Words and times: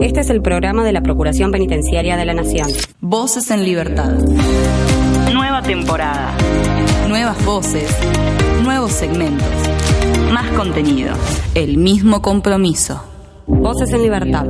Este 0.00 0.20
es 0.20 0.30
el 0.30 0.40
programa 0.40 0.82
de 0.82 0.92
la 0.92 1.02
Procuración 1.02 1.52
Penitenciaria 1.52 2.16
de 2.16 2.24
la 2.24 2.32
Nación. 2.32 2.68
Voces 3.00 3.50
en 3.50 3.64
Libertad. 3.64 4.10
Nueva 5.30 5.60
temporada. 5.60 6.34
Nuevas 7.06 7.44
voces. 7.44 7.94
Nuevos 8.62 8.92
segmentos. 8.92 9.46
Más 10.32 10.50
contenido. 10.52 11.12
El 11.54 11.76
mismo 11.76 12.22
compromiso. 12.22 13.04
Voces 13.46 13.92
en 13.92 14.02
Libertad. 14.02 14.46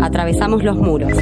Atravesamos 0.00 0.62
los 0.62 0.76
muros. 0.76 1.12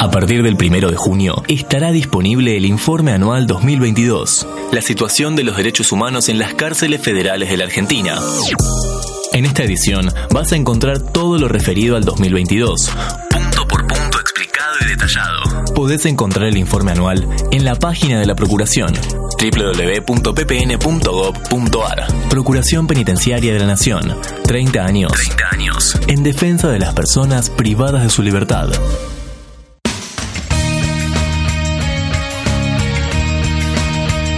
A 0.00 0.10
partir 0.10 0.42
del 0.42 0.56
primero 0.56 0.90
de 0.90 0.96
junio 0.96 1.44
estará 1.46 1.92
disponible 1.92 2.56
el 2.56 2.64
informe 2.64 3.12
anual 3.12 3.46
2022, 3.46 4.48
la 4.72 4.82
situación 4.82 5.36
de 5.36 5.44
los 5.44 5.56
derechos 5.56 5.92
humanos 5.92 6.28
en 6.28 6.40
las 6.40 6.54
cárceles 6.54 7.00
federales 7.00 7.48
de 7.48 7.56
la 7.56 7.64
Argentina. 7.66 8.18
En 9.34 9.46
esta 9.46 9.62
edición 9.62 10.08
vas 10.30 10.52
a 10.52 10.56
encontrar 10.56 11.00
todo 11.00 11.38
lo 11.38 11.48
referido 11.48 11.96
al 11.96 12.04
2022, 12.04 12.90
punto 13.30 13.66
por 13.66 13.86
punto 13.86 14.20
explicado 14.20 14.74
y 14.82 14.90
detallado. 14.90 15.64
Podés 15.74 16.04
encontrar 16.04 16.48
el 16.48 16.58
informe 16.58 16.92
anual 16.92 17.26
en 17.50 17.64
la 17.64 17.74
página 17.74 18.20
de 18.20 18.26
la 18.26 18.34
Procuración 18.34 18.92
www.ppn.gov.ar 19.40 20.38
Procuración 22.28 22.86
Penitenciaria 22.86 23.54
de 23.54 23.58
la 23.58 23.66
Nación. 23.66 24.16
30 24.46 24.84
años. 24.84 25.12
30 25.12 25.44
años. 25.50 25.98
En 26.08 26.22
defensa 26.22 26.68
de 26.68 26.78
las 26.78 26.92
personas 26.92 27.48
privadas 27.48 28.02
de 28.02 28.10
su 28.10 28.22
libertad. 28.22 28.68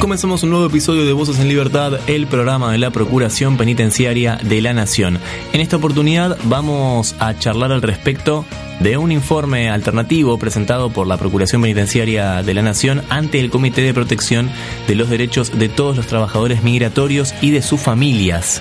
Comenzamos 0.05 0.43
un 0.43 0.51
nuevo 0.51 0.67
episodio 0.67 1.07
de 1.07 1.15
Voces 1.15 1.39
en 1.39 1.49
Libertad, 1.49 1.99
el 2.09 2.27
programa 2.27 2.71
de 2.71 2.77
la 2.77 2.91
Procuración 2.91 3.57
Penitenciaria 3.57 4.39
de 4.43 4.61
la 4.61 4.75
Nación. 4.75 5.19
En 5.55 5.63
esta 5.63 5.79
oportunidad 5.79 6.37
vamos 6.45 7.17
a 7.21 7.39
charlar 7.39 7.73
al 7.73 7.81
respecto 7.81 8.45
de 8.81 8.99
un 8.99 9.13
informe 9.13 9.71
alternativo 9.71 10.39
presentado 10.39 10.91
por 10.91 11.07
la 11.07 11.17
Procuración 11.17 11.63
Penitenciaria 11.63 12.43
de 12.43 12.53
la 12.53 12.61
Nación 12.61 13.01
ante 13.09 13.41
el 13.41 13.49
Comité 13.49 13.81
de 13.81 13.95
Protección 13.95 14.51
de 14.87 14.95
los 14.95 15.09
Derechos 15.09 15.59
de 15.59 15.71
todos 15.71 15.97
los 15.97 16.07
trabajadores 16.07 16.63
migratorios 16.63 17.35
y 17.41 17.51
de 17.51 17.63
sus 17.63 17.81
familias. 17.81 18.61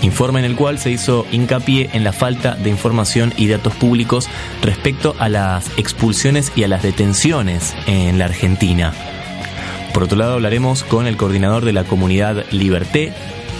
Informe 0.00 0.38
en 0.38 0.46
el 0.46 0.56
cual 0.56 0.78
se 0.78 0.90
hizo 0.90 1.26
hincapié 1.30 1.90
en 1.92 2.02
la 2.02 2.14
falta 2.14 2.54
de 2.54 2.70
información 2.70 3.34
y 3.36 3.48
datos 3.48 3.74
públicos 3.74 4.26
respecto 4.62 5.14
a 5.18 5.28
las 5.28 5.70
expulsiones 5.76 6.50
y 6.56 6.62
a 6.62 6.68
las 6.68 6.82
detenciones 6.82 7.74
en 7.86 8.18
la 8.18 8.24
Argentina. 8.24 8.94
Por 9.98 10.04
otro 10.04 10.16
lado, 10.16 10.34
hablaremos 10.34 10.84
con 10.84 11.08
el 11.08 11.16
coordinador 11.16 11.64
de 11.64 11.72
la 11.72 11.82
comunidad 11.82 12.44
Liberté 12.52 13.12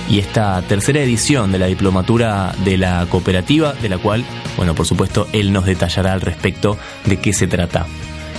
y 0.09 0.21
esta 0.21 0.63
tercera 0.63 1.03
edición 1.03 1.51
de 1.51 1.59
la 1.59 1.67
diplomatura 1.67 2.55
de 2.65 2.77
la 2.77 3.05
cooperativa, 3.11 3.73
de 3.73 3.89
la 3.89 3.99
cual, 3.99 4.25
bueno, 4.57 4.73
por 4.77 4.87
supuesto, 4.87 5.27
él 5.33 5.53
nos 5.53 5.67
detallará 5.67 6.13
al 6.13 6.21
respecto 6.21 6.79
de 7.07 7.17
qué 7.17 7.33
se 7.33 7.49
trata. 7.49 7.87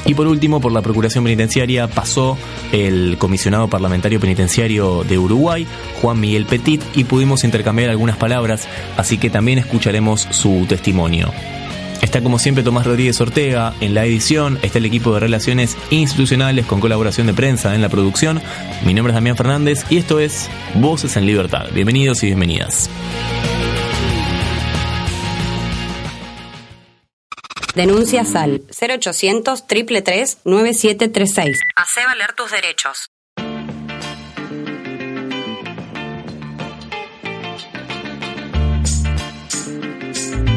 Y 0.05 0.13
por 0.13 0.27
último, 0.27 0.61
por 0.61 0.71
la 0.71 0.81
Procuración 0.81 1.25
Penitenciaria 1.25 1.89
pasó 1.89 2.37
el 2.71 3.17
comisionado 3.19 3.67
parlamentario 3.67 4.21
penitenciario 4.21 5.03
de 5.03 5.17
Uruguay, 5.17 5.67
Juan 6.01 6.21
Miguel 6.21 6.45
Petit, 6.45 6.81
y 6.95 7.03
pudimos 7.03 7.43
intercambiar 7.43 7.89
algunas 7.89 8.15
palabras, 8.15 8.69
así 8.95 9.17
que 9.17 9.29
también 9.29 9.59
escucharemos 9.59 10.25
su 10.31 10.65
testimonio. 10.69 11.33
Está 12.01 12.21
como 12.21 12.39
siempre 12.39 12.63
Tomás 12.63 12.85
Rodríguez 12.85 13.19
Ortega 13.19 13.73
en 13.81 13.93
la 13.93 14.05
edición, 14.05 14.57
está 14.61 14.77
el 14.77 14.85
equipo 14.85 15.13
de 15.13 15.19
relaciones 15.19 15.77
institucionales 15.89 16.65
con 16.65 16.79
colaboración 16.79 17.27
de 17.27 17.33
prensa 17.33 17.75
en 17.75 17.81
la 17.81 17.89
producción. 17.89 18.41
Mi 18.85 18.93
nombre 18.93 19.11
es 19.11 19.15
Damián 19.15 19.35
Fernández 19.35 19.85
y 19.89 19.97
esto 19.97 20.19
es 20.19 20.49
Voces 20.75 21.17
en 21.17 21.25
Libertad. 21.25 21.67
Bienvenidos 21.73 22.23
y 22.23 22.27
bienvenidas. 22.27 22.89
Denuncia 27.75 28.25
SAL 28.25 28.63
0800 28.69 29.67
333 29.67 30.39
9736. 30.45 31.59
Hacé 31.75 32.05
valer 32.05 32.33
tus 32.33 32.51
derechos. 32.51 33.09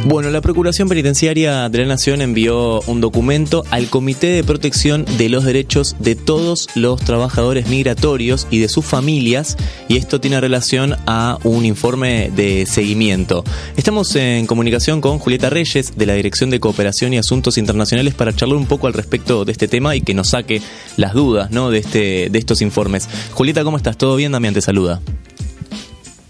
Bueno, 0.04 0.30
la 0.30 0.40
Procuración 0.40 0.88
Penitenciaria 0.88 1.68
de 1.68 1.78
la 1.78 1.86
Nación 1.86 2.22
envió 2.22 2.80
un 2.82 3.00
documento 3.00 3.64
al 3.70 3.88
Comité 3.88 4.26
de 4.26 4.42
Protección 4.42 5.04
de 5.16 5.28
los 5.28 5.44
Derechos 5.44 5.94
de 6.00 6.16
todos 6.16 6.68
los 6.74 7.00
trabajadores 7.00 7.68
migratorios 7.68 8.48
y 8.50 8.58
de 8.58 8.68
sus 8.68 8.84
familias, 8.84 9.56
y 9.88 9.96
esto 9.96 10.20
tiene 10.20 10.40
relación 10.40 10.96
a 11.06 11.38
un 11.44 11.64
informe 11.64 12.32
de 12.34 12.66
seguimiento. 12.66 13.44
Estamos 13.76 14.16
en 14.16 14.46
comunicación 14.46 15.00
con 15.00 15.20
Julieta 15.20 15.50
Reyes, 15.50 15.96
de 15.96 16.06
la 16.06 16.14
Dirección 16.14 16.50
de 16.50 16.58
Cooperación 16.58 17.14
y 17.14 17.18
Asuntos 17.18 17.56
Internacionales, 17.56 18.14
para 18.14 18.34
charlar 18.34 18.58
un 18.58 18.66
poco 18.66 18.88
al 18.88 18.94
respecto 18.94 19.44
de 19.44 19.52
este 19.52 19.68
tema 19.68 19.94
y 19.94 20.00
que 20.00 20.14
nos 20.14 20.30
saque 20.30 20.60
las 20.96 21.14
dudas 21.14 21.52
¿no? 21.52 21.70
de, 21.70 21.78
este, 21.78 22.28
de 22.28 22.38
estos 22.40 22.60
informes. 22.60 23.08
Julieta, 23.34 23.62
¿cómo 23.62 23.76
estás? 23.76 23.96
¿Todo 23.96 24.16
bien? 24.16 24.32
Damián 24.32 24.52
te 24.52 24.62
saluda. 24.62 25.00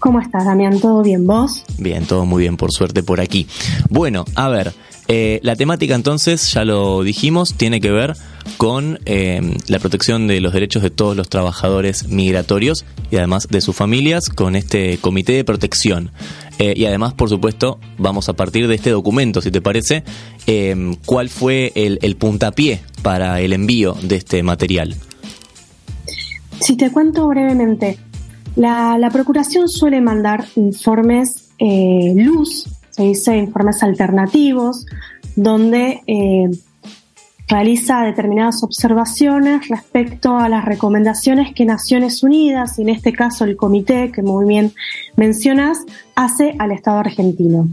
¿Cómo 0.03 0.19
estás, 0.19 0.43
Damián? 0.43 0.81
¿Todo 0.81 1.01
bien 1.01 1.25
vos? 1.25 1.63
Bien, 1.77 2.05
todo 2.05 2.25
muy 2.25 2.41
bien, 2.41 2.57
por 2.57 2.73
suerte 2.73 3.03
por 3.03 3.21
aquí. 3.21 3.47
Bueno, 3.89 4.25
a 4.35 4.49
ver, 4.49 4.73
eh, 5.07 5.39
la 5.43 5.55
temática 5.55 5.95
entonces, 5.95 6.51
ya 6.51 6.65
lo 6.65 7.03
dijimos, 7.03 7.53
tiene 7.53 7.79
que 7.79 7.89
ver 7.89 8.17
con 8.57 8.99
eh, 9.05 9.55
la 9.69 9.79
protección 9.79 10.27
de 10.27 10.41
los 10.41 10.51
derechos 10.51 10.83
de 10.83 10.89
todos 10.89 11.15
los 11.15 11.29
trabajadores 11.29 12.09
migratorios 12.09 12.83
y 13.11 13.15
además 13.15 13.47
de 13.47 13.61
sus 13.61 13.77
familias 13.77 14.27
con 14.27 14.57
este 14.57 14.97
comité 14.97 15.31
de 15.31 15.45
protección. 15.45 16.11
Eh, 16.59 16.73
y 16.75 16.83
además, 16.83 17.13
por 17.13 17.29
supuesto, 17.29 17.79
vamos 17.97 18.27
a 18.27 18.33
partir 18.33 18.67
de 18.67 18.75
este 18.75 18.89
documento, 18.89 19.41
si 19.41 19.51
te 19.51 19.61
parece, 19.61 20.03
cuál 21.05 21.29
fue 21.29 21.71
el, 21.75 21.99
el 22.01 22.17
puntapié 22.17 22.81
para 23.03 23.39
el 23.39 23.53
envío 23.53 23.95
de 24.01 24.17
este 24.17 24.43
material. 24.43 24.97
Si 26.59 26.75
te 26.75 26.91
cuento 26.91 27.25
brevemente, 27.29 27.97
la, 28.55 29.09
Procuración 29.11 29.67
suele 29.67 30.01
mandar 30.01 30.45
informes 30.55 31.49
eh, 31.59 32.13
luz, 32.15 32.67
se 32.91 33.03
dice 33.03 33.37
informes 33.37 33.81
alternativos, 33.83 34.85
donde 35.35 36.01
eh, 36.05 36.49
realiza 37.47 38.01
determinadas 38.01 38.63
observaciones 38.63 39.67
respecto 39.67 40.37
a 40.37 40.49
las 40.49 40.65
recomendaciones 40.65 41.53
que 41.53 41.65
Naciones 41.65 42.23
Unidas, 42.23 42.79
y 42.79 42.83
en 42.83 42.89
este 42.89 43.13
caso 43.13 43.45
el 43.45 43.55
comité 43.55 44.11
que 44.11 44.21
muy 44.21 44.45
bien 44.45 44.73
mencionas, 45.15 45.79
hace 46.15 46.55
al 46.59 46.71
Estado 46.71 46.99
argentino. 46.99 47.67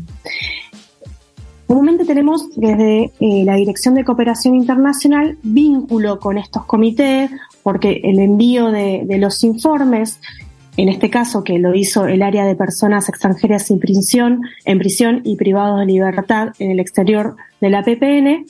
Comúnmente 1.67 2.05
tenemos 2.05 2.51
desde 2.57 3.13
eh, 3.21 3.45
la 3.45 3.55
Dirección 3.55 3.95
de 3.95 4.05
Cooperación 4.05 4.57
Internacional 4.57 5.39
vínculo 5.43 6.19
con 6.19 6.37
estos 6.37 6.65
comités 6.65 7.31
porque 7.63 8.01
el 8.03 8.19
envío 8.19 8.73
de, 8.73 9.03
de 9.05 9.19
los 9.19 9.45
informes 9.45 10.19
en 10.77 10.89
este 10.89 11.11
caso 11.11 11.45
que 11.45 11.59
lo 11.59 11.75
hizo 11.75 12.07
el 12.07 12.23
área 12.23 12.45
de 12.45 12.55
personas 12.55 13.09
extranjeras 13.09 13.71
en 13.71 13.79
prisión, 13.79 14.43
en 14.65 14.79
prisión 14.79 15.21
y 15.25 15.37
privados 15.37 15.81
de 15.81 15.87
libertad 15.87 16.49
en 16.59 16.71
el 16.71 16.81
exterior 16.81 17.37
de 17.61 17.71
la 17.71 17.83
PPN, 17.83 18.47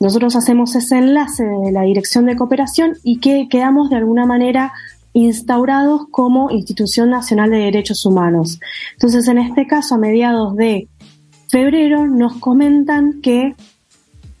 nosotros 0.00 0.34
hacemos 0.34 0.74
ese 0.76 0.96
enlace 0.96 1.44
de 1.44 1.72
la 1.72 1.82
Dirección 1.82 2.24
de 2.24 2.36
Cooperación 2.36 2.94
y 3.04 3.18
que 3.20 3.48
quedamos 3.50 3.90
de 3.90 3.96
alguna 3.96 4.24
manera 4.24 4.72
instaurados 5.12 6.06
como 6.10 6.50
Institución 6.50 7.10
Nacional 7.10 7.50
de 7.50 7.58
Derechos 7.58 8.06
Humanos. 8.06 8.60
Entonces, 8.92 9.28
en 9.28 9.38
este 9.38 9.66
caso, 9.66 9.96
a 9.96 9.98
mediados 9.98 10.56
de 10.56 10.88
febrero, 11.48 12.06
nos 12.06 12.36
comentan 12.36 13.20
que 13.20 13.54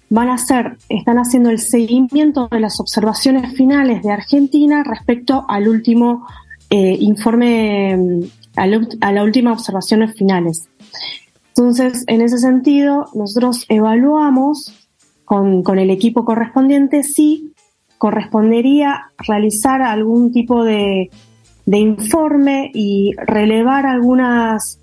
van 0.08 0.28
a 0.28 0.34
hacer, 0.34 0.78
están 0.88 1.18
haciendo 1.18 1.50
el 1.50 1.58
seguimiento 1.58 2.48
de 2.48 2.60
las 2.60 2.80
observaciones 2.80 3.54
finales 3.54 4.02
de 4.02 4.12
Argentina 4.12 4.82
respecto 4.82 5.44
al 5.48 5.68
último 5.68 6.26
eh, 6.70 6.96
informe 7.00 7.96
mm, 7.96 8.22
a, 8.56 9.12
la 9.12 9.24
última 9.24 9.52
observaciones 9.52 10.14
finales. 10.14 10.68
Entonces, 11.48 12.04
en 12.06 12.22
ese 12.22 12.38
sentido, 12.38 13.06
nosotros 13.12 13.66
evaluamos 13.68 14.88
con, 15.24 15.78
el 15.78 15.90
equipo 15.90 16.24
correspondiente 16.24 17.02
si 17.02 17.52
correspondería 17.98 19.10
realizar 19.18 19.82
algún 19.82 20.32
tipo 20.32 20.64
de, 20.64 21.10
informe 21.66 22.70
y 22.72 23.12
relevar 23.26 23.86
algunas 23.86 24.80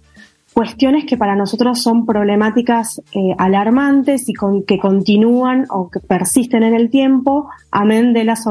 cuestiones 0.53 1.05
que 1.05 1.17
para 1.17 1.35
nosotros 1.35 1.81
son 1.81 2.05
problemáticas 2.05 3.01
eh, 3.13 3.33
alarmantes 3.37 4.29
y 4.29 4.33
que 4.65 4.79
continúan 4.79 5.65
o 5.69 5.89
que 5.89 5.99
persisten 5.99 6.63
en 6.63 6.73
el 6.73 6.89
tiempo, 6.89 7.49
amén 7.71 8.13
de 8.13 8.23
las 8.23 8.45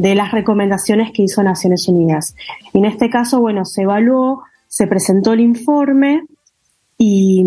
de 0.00 0.14
las 0.14 0.32
recomendaciones 0.32 1.12
que 1.12 1.24
hizo 1.24 1.42
Naciones 1.42 1.86
Unidas. 1.86 2.34
En 2.72 2.86
este 2.86 3.10
caso, 3.10 3.38
bueno, 3.38 3.66
se 3.66 3.82
evaluó, 3.82 4.42
se 4.66 4.86
presentó 4.86 5.34
el 5.34 5.40
informe 5.40 6.22
y, 6.96 7.44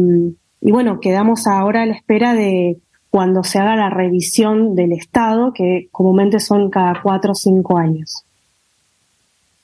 bueno, 0.61 1.00
quedamos 1.00 1.47
ahora 1.47 1.81
a 1.81 1.85
la 1.88 1.95
espera 1.95 2.35
de 2.35 2.77
cuando 3.09 3.44
se 3.44 3.57
haga 3.57 3.75
la 3.75 3.89
revisión 3.89 4.75
del 4.75 4.91
Estado, 4.91 5.51
que 5.51 5.88
comúnmente 5.91 6.39
son 6.39 6.69
cada 6.69 7.01
cuatro 7.01 7.31
o 7.31 7.35
cinco 7.35 7.77
años. 7.77 8.23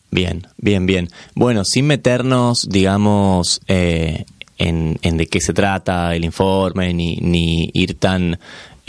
Bien, 0.10 0.48
bien, 0.58 0.88
bien. 0.88 1.10
Bueno, 1.36 1.66
sin 1.66 1.86
meternos, 1.86 2.68
digamos, 2.70 3.62
eh, 3.68 4.26
en, 4.58 4.98
de 5.02 5.28
qué 5.28 5.42
se 5.42 5.54
trata 5.54 6.16
el 6.16 6.26
informe, 6.26 6.92
ni, 6.94 7.18
ni 7.18 7.70
ir 7.74 8.00
tan, 8.00 8.40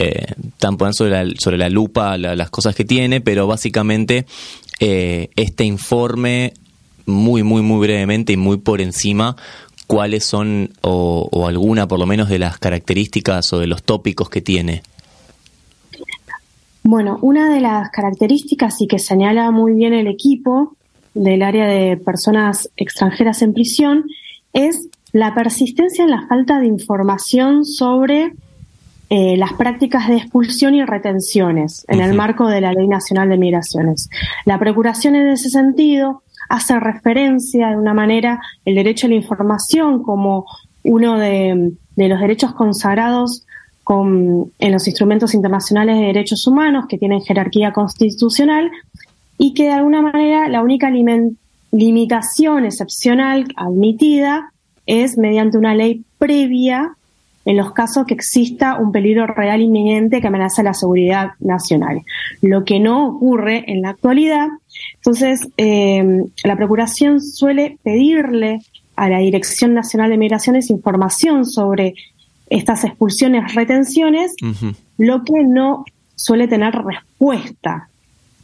eh, 0.01 0.25
tan 0.57 0.77
poner 0.77 0.93
sobre 0.93 1.11
la, 1.11 1.31
sobre 1.37 1.57
la 1.57 1.69
lupa 1.69 2.17
las 2.17 2.49
cosas 2.49 2.75
que 2.75 2.85
tiene, 2.85 3.21
pero 3.21 3.45
básicamente 3.45 4.25
eh, 4.79 5.29
este 5.35 5.63
informe, 5.63 6.53
muy, 7.05 7.43
muy, 7.43 7.61
muy 7.61 7.85
brevemente 7.85 8.33
y 8.33 8.37
muy 8.37 8.57
por 8.57 8.81
encima, 8.81 9.35
cuáles 9.85 10.25
son, 10.25 10.71
o, 10.81 11.29
o 11.31 11.47
alguna 11.47 11.87
por 11.87 11.99
lo 11.99 12.07
menos 12.07 12.29
de 12.29 12.39
las 12.39 12.57
características 12.57 13.53
o 13.53 13.59
de 13.59 13.67
los 13.67 13.83
tópicos 13.83 14.29
que 14.29 14.41
tiene. 14.41 14.81
Bueno, 16.83 17.19
una 17.21 17.53
de 17.53 17.61
las 17.61 17.91
características 17.91 18.81
y 18.81 18.87
que 18.87 18.97
señala 18.97 19.51
muy 19.51 19.73
bien 19.73 19.93
el 19.93 20.07
equipo 20.07 20.75
del 21.13 21.43
área 21.43 21.67
de 21.67 21.97
personas 21.97 22.69
extranjeras 22.75 23.43
en 23.43 23.53
prisión 23.53 24.05
es 24.53 24.87
la 25.11 25.35
persistencia 25.35 26.03
en 26.03 26.09
la 26.09 26.25
falta 26.27 26.59
de 26.59 26.67
información 26.67 27.65
sobre 27.65 28.33
eh, 29.13 29.35
las 29.35 29.51
prácticas 29.51 30.07
de 30.07 30.15
expulsión 30.15 30.73
y 30.73 30.85
retenciones 30.85 31.83
en 31.89 31.99
el 31.99 32.13
marco 32.13 32.47
de 32.47 32.61
la 32.61 32.71
Ley 32.71 32.87
Nacional 32.87 33.27
de 33.27 33.37
Migraciones. 33.37 34.09
La 34.45 34.57
Procuración 34.57 35.15
en 35.15 35.27
ese 35.27 35.49
sentido 35.49 36.23
hace 36.47 36.79
referencia 36.79 37.71
de 37.71 37.75
una 37.75 37.93
manera 37.93 38.39
el 38.63 38.75
derecho 38.75 39.07
a 39.07 39.09
la 39.09 39.17
información 39.17 40.01
como 40.01 40.45
uno 40.83 41.19
de, 41.19 41.73
los 41.97 42.19
derechos 42.21 42.53
consagrados 42.53 43.45
con, 43.83 44.53
en 44.59 44.71
los 44.71 44.87
instrumentos 44.87 45.33
internacionales 45.33 45.97
de 45.97 46.05
derechos 46.05 46.47
humanos 46.47 46.85
que 46.87 46.97
tienen 46.97 47.19
jerarquía 47.19 47.73
constitucional 47.73 48.71
y 49.37 49.53
que 49.53 49.63
de 49.63 49.73
alguna 49.73 50.01
manera 50.01 50.47
la 50.47 50.63
única 50.63 50.89
limitación 51.73 52.63
excepcional 52.63 53.43
admitida 53.57 54.53
es 54.85 55.17
mediante 55.17 55.57
una 55.57 55.75
ley 55.75 56.05
previa 56.17 56.95
en 57.45 57.57
los 57.57 57.71
casos 57.73 58.05
que 58.05 58.13
exista 58.13 58.77
un 58.77 58.91
peligro 58.91 59.25
real 59.27 59.61
inminente 59.61 60.21
que 60.21 60.27
amenaza 60.27 60.63
la 60.63 60.73
seguridad 60.73 61.31
nacional, 61.39 62.01
lo 62.41 62.63
que 62.63 62.79
no 62.79 63.07
ocurre 63.07 63.63
en 63.71 63.81
la 63.81 63.89
actualidad. 63.89 64.47
Entonces, 64.95 65.47
eh, 65.57 66.23
la 66.43 66.55
Procuración 66.55 67.21
suele 67.21 67.77
pedirle 67.83 68.59
a 68.95 69.09
la 69.09 69.19
Dirección 69.19 69.73
Nacional 69.73 70.11
de 70.11 70.17
Migraciones 70.17 70.69
información 70.69 71.45
sobre 71.45 71.95
estas 72.49 72.83
expulsiones, 72.83 73.55
retenciones, 73.55 74.35
lo 74.97 75.23
que 75.23 75.43
no 75.43 75.85
suele 76.15 76.47
tener 76.47 76.73
respuesta. 76.75 77.89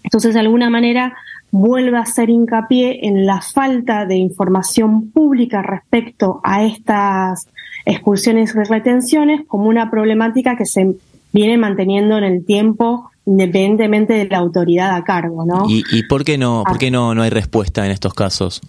Entonces, 0.03 0.33
de 0.33 0.39
alguna 0.39 0.69
manera, 0.69 1.15
vuelve 1.51 1.97
a 1.97 2.01
hacer 2.01 2.29
hincapié 2.29 3.05
en 3.05 3.25
la 3.25 3.41
falta 3.41 4.05
de 4.05 4.15
información 4.15 5.11
pública 5.11 5.61
respecto 5.61 6.39
a 6.43 6.63
estas 6.63 7.47
expulsiones 7.87 8.53
y 8.53 8.63
retenciones 8.69 9.41
como 9.47 9.67
una 9.67 9.89
problemática 9.89 10.55
que 10.55 10.65
se 10.65 10.95
viene 11.33 11.57
manteniendo 11.57 12.17
en 12.17 12.23
el 12.23 12.45
tiempo 12.45 13.09
independientemente 13.25 14.13
de 14.13 14.25
la 14.25 14.37
autoridad 14.37 14.95
a 14.95 15.03
cargo, 15.03 15.45
¿no? 15.45 15.65
¿Y, 15.67 16.03
por 16.03 16.23
qué 16.23 16.37
no, 16.37 16.63
por 16.65 16.77
qué 16.77 16.89
no, 16.89 17.13
no 17.13 17.23
hay 17.23 17.29
respuesta 17.29 17.85
en 17.85 17.91
estos 17.91 18.13
casos? 18.13 18.61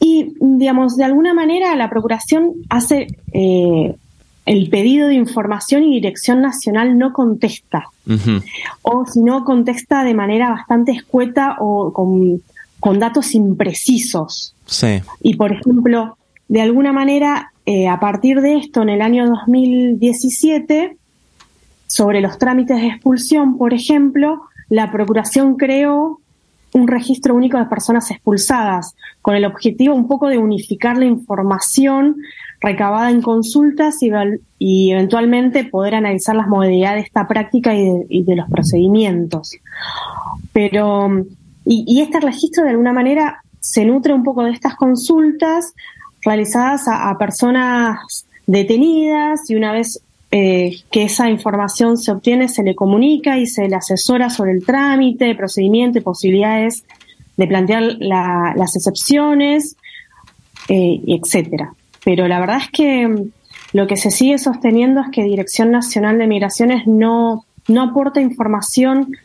Y, 0.00 0.34
digamos, 0.40 0.96
de 0.96 1.04
alguna 1.04 1.32
manera 1.32 1.76
la 1.76 1.88
Procuración 1.88 2.52
hace 2.68 3.06
eh, 3.32 3.94
el 4.44 4.70
pedido 4.70 5.06
de 5.06 5.14
información 5.14 5.84
y 5.84 5.94
Dirección 5.94 6.40
Nacional 6.40 6.98
no 6.98 7.12
contesta. 7.12 7.84
O 8.82 9.06
si 9.06 9.20
no, 9.20 9.44
contesta 9.44 10.02
de 10.02 10.14
manera 10.14 10.50
bastante 10.50 10.90
escueta 10.90 11.56
o 11.60 11.92
con, 11.92 12.98
datos 12.98 13.34
imprecisos. 13.34 14.54
Sí. 14.66 15.00
Y, 15.22 15.36
por 15.36 15.52
ejemplo, 15.52 16.16
de 16.50 16.60
alguna 16.60 16.92
manera, 16.92 17.52
eh, 17.64 17.86
a 17.86 18.00
partir 18.00 18.40
de 18.40 18.56
esto, 18.56 18.82
en 18.82 18.88
el 18.88 19.02
año 19.02 19.24
2017, 19.24 20.96
sobre 21.86 22.20
los 22.20 22.38
trámites 22.38 22.80
de 22.80 22.88
expulsión, 22.88 23.56
por 23.56 23.72
ejemplo, 23.72 24.40
la 24.68 24.90
Procuración 24.90 25.54
creó 25.54 26.18
un 26.74 26.88
registro 26.88 27.36
único 27.36 27.56
de 27.56 27.66
personas 27.66 28.10
expulsadas, 28.10 28.96
con 29.22 29.36
el 29.36 29.44
objetivo 29.44 29.94
un 29.94 30.08
poco 30.08 30.26
de 30.26 30.38
unificar 30.38 30.98
la 30.98 31.04
información 31.04 32.16
recabada 32.60 33.10
en 33.10 33.22
consultas 33.22 33.98
y, 34.58 34.90
eventualmente 34.90 35.62
poder 35.62 35.94
analizar 35.94 36.34
las 36.34 36.48
modalidades 36.48 37.02
de 37.02 37.06
esta 37.06 37.28
práctica 37.28 37.72
y 37.76 38.24
de, 38.24 38.34
los 38.34 38.50
procedimientos. 38.50 39.52
Pero, 40.52 41.26
y, 41.64 42.00
este 42.00 42.18
registro 42.18 42.64
de 42.64 42.70
alguna 42.70 42.92
manera 42.92 43.40
se 43.60 43.84
nutre 43.84 44.12
un 44.12 44.24
poco 44.24 44.42
de 44.42 44.50
estas 44.50 44.74
consultas 44.74 45.74
realizadas 46.22 46.86
a, 46.86 47.16
personas 47.18 48.26
detenidas 48.46 49.48
y 49.48 49.54
una 49.54 49.72
vez 49.72 50.00
eh, 50.30 50.76
que 50.90 51.04
esa 51.04 51.28
información 51.28 51.96
se 51.98 52.12
obtiene 52.12 52.48
se 52.48 52.62
le 52.62 52.74
comunica 52.74 53.38
y 53.38 53.46
se 53.46 53.68
le 53.68 53.76
asesora 53.76 54.30
sobre 54.30 54.52
el 54.52 54.64
trámite, 54.64 55.34
procedimiento 55.34 55.98
y 55.98 56.02
posibilidades 56.02 56.84
de 57.36 57.46
plantear 57.46 57.82
las 58.00 58.76
excepciones, 58.76 59.76
eh, 60.68 61.00
etcétera 61.06 61.74
pero 62.04 62.28
la 62.28 62.40
verdad 62.40 62.58
es 62.58 62.70
que 62.70 63.06
mm, 63.06 63.30
lo 63.72 63.86
que 63.86 63.96
se 63.96 64.10
sigue 64.10 64.38
sosteniendo 64.38 65.00
es 65.00 65.08
que 65.12 65.22
Dirección 65.22 65.70
Nacional 65.70 66.18
de 66.18 66.26
Migraciones 66.26 66.86
no, 66.86 67.44
no 67.68 67.82
aporta 67.82 68.20
información 68.20 69.16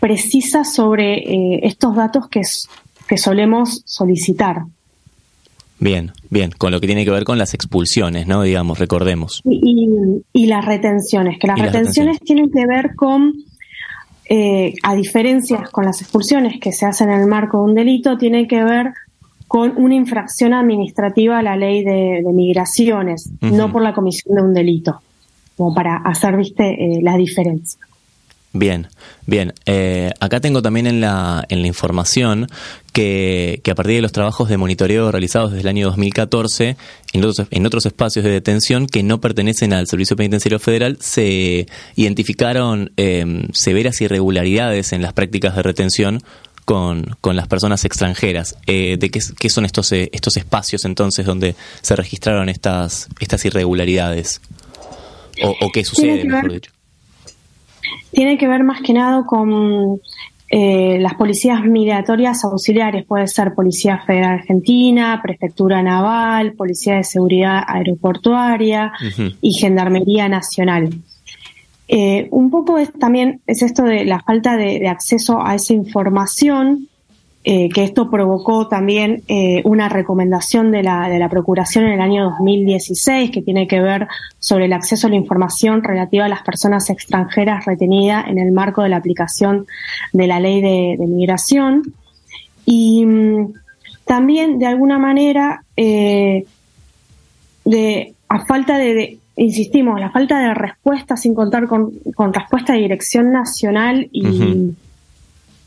precisa 0.00 0.64
sobre 0.64 1.18
eh, 1.18 1.60
estos 1.64 1.94
datos 1.94 2.28
que, 2.28 2.42
que 3.06 3.18
solemos 3.18 3.82
solicitar. 3.84 4.64
Bien, 5.82 6.12
bien, 6.30 6.52
con 6.56 6.70
lo 6.70 6.80
que 6.80 6.86
tiene 6.86 7.04
que 7.04 7.10
ver 7.10 7.24
con 7.24 7.38
las 7.38 7.54
expulsiones, 7.54 8.28
¿no? 8.28 8.42
Digamos, 8.42 8.78
recordemos. 8.78 9.40
Y, 9.44 9.88
y, 10.32 10.46
las 10.46 10.64
retenciones, 10.64 11.40
que 11.40 11.48
las, 11.48 11.58
retenciones, 11.58 12.20
tienen 12.20 12.52
que 12.52 12.64
ver 12.68 12.94
con, 12.94 13.34
eh, 14.28 14.74
a 14.84 14.94
diferencias 14.94 15.68
con 15.70 15.84
las 15.84 16.00
expulsiones 16.00 16.60
que 16.60 16.70
se 16.70 16.86
hacen 16.86 17.10
en 17.10 17.22
el 17.22 17.26
marco 17.26 17.58
de 17.58 17.64
un 17.64 17.74
delito, 17.74 18.16
tiene 18.16 18.46
que 18.46 18.62
ver 18.62 18.92
con 19.48 19.76
una 19.76 19.96
infracción 19.96 20.54
administrativa 20.54 21.40
a 21.40 21.42
la 21.42 21.56
ley 21.56 21.82
de, 21.82 22.22
migraciones, 22.32 23.32
no 23.40 23.72
por 23.72 23.82
la 23.82 23.92
comisión 23.92 24.36
de 24.36 24.42
un 24.42 24.54
delito, 24.54 25.00
como 25.56 25.74
para 25.74 25.96
hacer, 25.96 26.36
viste, 26.36 26.62
eh, 26.64 27.00
la 27.02 27.16
diferencia. 27.16 27.80
Bien, 28.54 28.88
bien. 29.26 29.54
Eh, 29.64 30.10
acá 30.20 30.40
tengo 30.40 30.60
también 30.60 30.86
en 30.86 31.00
la, 31.00 31.44
en 31.48 31.62
la 31.62 31.66
información 31.66 32.48
que, 32.92 33.60
que, 33.64 33.70
a 33.70 33.74
partir 33.74 33.96
de 33.96 34.02
los 34.02 34.12
trabajos 34.12 34.50
de 34.50 34.58
monitoreo 34.58 35.10
realizados 35.10 35.52
desde 35.52 35.62
el 35.62 35.68
año 35.68 35.86
2014 35.86 36.76
en 37.14 37.24
otros, 37.24 37.48
en 37.50 37.66
otros 37.66 37.86
espacios 37.86 38.24
de 38.26 38.30
detención 38.30 38.86
que 38.86 39.02
no 39.02 39.22
pertenecen 39.22 39.72
al 39.72 39.86
Servicio 39.86 40.16
Penitenciario 40.16 40.58
Federal 40.58 40.98
se 41.00 41.66
identificaron 41.96 42.92
eh, 42.98 43.48
severas 43.54 44.02
irregularidades 44.02 44.92
en 44.92 45.00
las 45.00 45.14
prácticas 45.14 45.56
de 45.56 45.62
retención 45.62 46.22
con, 46.66 47.16
con 47.22 47.36
las 47.36 47.48
personas 47.48 47.86
extranjeras. 47.86 48.56
Eh, 48.66 48.98
¿De 48.98 49.10
qué, 49.10 49.20
qué, 49.38 49.48
son 49.48 49.64
estos, 49.64 49.90
eh, 49.92 50.10
estos 50.12 50.36
espacios 50.36 50.84
entonces 50.84 51.24
donde 51.24 51.54
se 51.80 51.96
registraron 51.96 52.50
estas, 52.50 53.08
estas 53.18 53.44
irregularidades? 53.46 54.42
¿O, 55.42 55.70
qué 55.72 55.84
sucede, 55.84 56.24
mejor 56.24 56.52
dicho? 56.52 56.72
Tiene 58.10 58.38
que 58.38 58.48
ver 58.48 58.64
más 58.64 58.80
que 58.82 58.92
nada 58.92 59.24
con 59.26 60.00
eh, 60.54 60.98
las 61.00 61.14
policías 61.14 61.64
migratorias 61.64 62.44
auxiliares, 62.44 63.06
puede 63.06 63.26
ser 63.26 63.54
Policía 63.54 64.02
Federal 64.06 64.40
Argentina, 64.40 65.18
Prefectura 65.22 65.82
Naval, 65.82 66.52
Policía 66.52 66.96
de 66.96 67.04
Seguridad 67.04 67.62
Aeroportuaria 67.66 68.92
y 69.40 69.54
Gendarmería 69.54 70.28
Nacional. 70.28 70.90
Eh, 71.88 72.28
un 72.30 72.50
poco 72.50 72.76
es, 72.76 72.92
también 72.92 73.40
es 73.46 73.62
esto 73.62 73.82
de 73.84 74.04
la 74.04 74.20
falta 74.20 74.56
de, 74.56 74.86
acceso 74.88 75.42
a 75.42 75.54
esa 75.54 75.72
información, 75.72 76.88
eh, 77.44 77.68
que 77.70 77.82
esto 77.82 78.08
provocó 78.10 78.68
también 78.68 79.22
eh, 79.26 79.62
una 79.64 79.88
recomendación 79.88 80.70
de 80.70 80.82
la, 80.82 81.08
de 81.08 81.18
la 81.18 81.28
Procuración 81.28 81.86
en 81.86 81.92
el 81.92 82.00
año 82.00 82.30
2016 82.30 83.30
que 83.30 83.42
tiene 83.42 83.66
que 83.66 83.80
ver 83.80 84.06
sobre 84.38 84.66
el 84.66 84.72
acceso 84.72 85.06
a 85.06 85.10
la 85.10 85.16
información 85.16 85.82
relativa 85.82 86.26
a 86.26 86.28
las 86.28 86.42
personas 86.42 86.88
extranjeras 86.88 87.64
retenidas 87.64 88.28
en 88.28 88.38
el 88.38 88.52
marco 88.52 88.82
de 88.82 88.90
la 88.90 88.98
aplicación 88.98 89.66
de 90.12 90.26
la 90.26 90.38
ley 90.38 90.60
de, 90.60 90.96
migración. 91.06 91.82
Y 92.64 93.04
mm, 93.04 93.52
también, 94.04 94.58
de 94.58 94.66
alguna 94.66 94.98
manera, 94.98 95.64
de, 95.76 96.46
a 98.28 98.46
falta 98.46 98.78
de, 98.78 99.18
insistimos, 99.36 100.00
la 100.00 100.10
falta 100.10 100.38
de 100.40 100.54
respuesta 100.54 101.16
sin 101.16 101.34
contar 101.34 101.66
con, 101.66 101.92
respuesta 102.32 102.74
de 102.74 102.80
dirección 102.80 103.32
nacional 103.32 104.08
y 104.12 104.74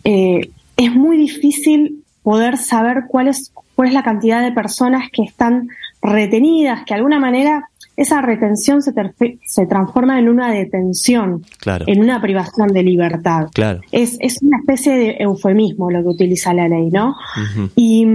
eh, 0.03 0.49
es 0.77 0.93
muy 0.93 1.17
difícil 1.17 2.03
poder 2.23 2.57
saber 2.57 3.03
cuál 3.07 3.27
es, 3.27 3.51
cuál 3.75 3.89
es 3.89 3.93
la 3.93 4.03
cantidad 4.03 4.41
de 4.41 4.51
personas 4.51 5.09
que 5.11 5.23
están 5.23 5.69
retenidas, 6.01 6.83
que 6.85 6.93
de 6.93 6.97
alguna 6.97 7.19
manera 7.19 7.69
esa 7.97 8.21
retención 8.21 8.81
se, 8.81 8.93
se 9.45 9.65
transforma 9.67 10.19
en 10.19 10.27
una 10.27 10.51
detención, 10.51 11.45
en 11.65 12.01
una 12.01 12.21
privación 12.21 12.67
de 12.67 12.83
libertad. 12.83 13.47
Claro. 13.53 13.81
Es, 13.91 14.17
es 14.19 14.41
una 14.41 14.57
especie 14.57 14.97
de 14.97 15.15
eufemismo 15.19 15.89
lo 15.89 16.01
que 16.01 16.09
utiliza 16.09 16.53
la 16.53 16.67
ley, 16.67 16.89
¿no? 16.89 17.15
Y 17.75 18.05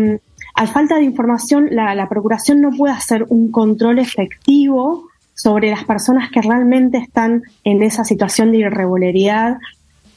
al 0.55 0.69
falta 0.69 0.97
de 0.97 1.05
información, 1.05 1.69
la, 1.71 2.07
Procuración 2.09 2.61
no 2.61 2.71
puede 2.71 2.93
hacer 2.93 3.25
un 3.29 3.51
control 3.51 3.99
efectivo 3.99 5.09
sobre 5.35 5.71
las 5.71 5.85
personas 5.85 6.31
que 6.31 6.43
realmente 6.43 6.99
están 6.99 7.43
en 7.65 7.83
esa 7.83 8.05
situación 8.05 8.53
de 8.53 8.59
irregularidad 8.59 9.57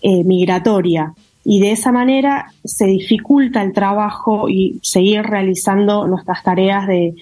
eh, 0.01 0.23
migratoria. 0.25 1.13
Y 1.45 1.59
de 1.59 1.71
esa 1.71 1.91
manera 1.91 2.51
se 2.63 2.85
dificulta 2.85 3.61
el 3.61 3.73
trabajo 3.73 4.47
y 4.49 4.79
seguir 4.81 5.23
realizando 5.23 6.07
nuestras 6.07 6.43
tareas 6.43 6.87
de, 6.87 7.15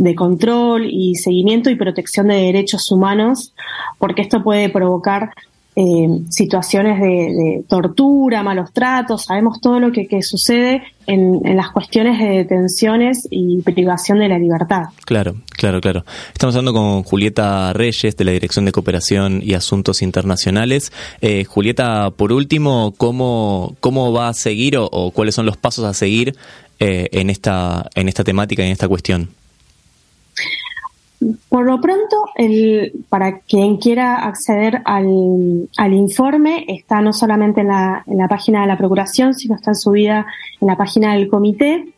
de 0.00 0.14
control 0.14 0.88
y 0.90 1.16
seguimiento 1.16 1.68
y 1.68 1.76
protección 1.76 2.28
de 2.28 2.36
derechos 2.36 2.90
humanos, 2.90 3.54
porque 3.98 4.22
esto 4.22 4.42
puede 4.42 4.70
provocar 4.70 5.30
eh, 5.76 6.08
situaciones 6.30 7.00
de, 7.00 7.64
tortura, 7.68 8.42
malos 8.42 8.72
tratos, 8.72 9.24
sabemos 9.26 9.60
todo 9.60 9.78
lo 9.78 9.92
que, 9.92 10.08
sucede 10.22 10.82
en, 11.06 11.40
las 11.56 11.70
cuestiones 11.70 12.18
de 12.18 12.38
detenciones 12.38 13.28
y 13.30 13.62
privación 13.62 14.18
de 14.18 14.28
la 14.28 14.38
libertad. 14.38 14.84
Claro, 15.04 15.36
claro, 15.52 15.80
claro. 15.80 16.04
Estamos 16.32 16.56
hablando 16.56 16.72
con 16.72 17.04
Julieta 17.04 17.72
Reyes 17.72 18.16
de 18.16 18.24
la 18.24 18.32
Dirección 18.32 18.64
de 18.64 18.72
Cooperación 18.72 19.40
y 19.44 19.54
Asuntos 19.54 20.02
Internacionales. 20.02 20.92
Eh, 21.20 21.44
Julieta, 21.44 22.10
por 22.10 22.32
último, 22.32 22.92
¿cómo, 22.96 23.76
¿cómo 23.80 24.12
va 24.12 24.28
a 24.28 24.34
seguir 24.34 24.76
o, 24.76 25.12
cuáles 25.12 25.34
son 25.34 25.46
los 25.46 25.56
pasos 25.56 25.84
a 25.84 25.94
seguir 25.94 26.34
eh, 26.80 27.08
en, 27.12 27.30
esta, 27.30 27.88
en 27.94 28.08
esta 28.08 28.24
temática 28.24 28.62
y 28.62 28.66
en 28.66 28.72
esta 28.72 28.88
cuestión? 28.88 29.30
Por 31.48 31.66
lo 31.66 31.80
pronto, 31.80 32.24
el, 32.34 32.92
para 33.10 33.40
quien 33.40 33.76
quiera 33.76 34.24
acceder 34.26 34.80
al, 34.86 35.68
al, 35.76 35.92
informe, 35.92 36.64
está 36.68 37.02
no 37.02 37.12
solamente 37.12 37.60
en 37.60 37.68
la, 37.68 38.02
en 38.06 38.16
la 38.16 38.26
página 38.26 38.62
de 38.62 38.66
la 38.66 38.78
Procuración, 38.78 39.34
sino 39.34 39.54
está 39.54 39.74
subida 39.74 40.26
en 40.60 40.68
la 40.68 40.76
página 40.76 41.14
del 41.14 41.28
comité. 41.28 41.92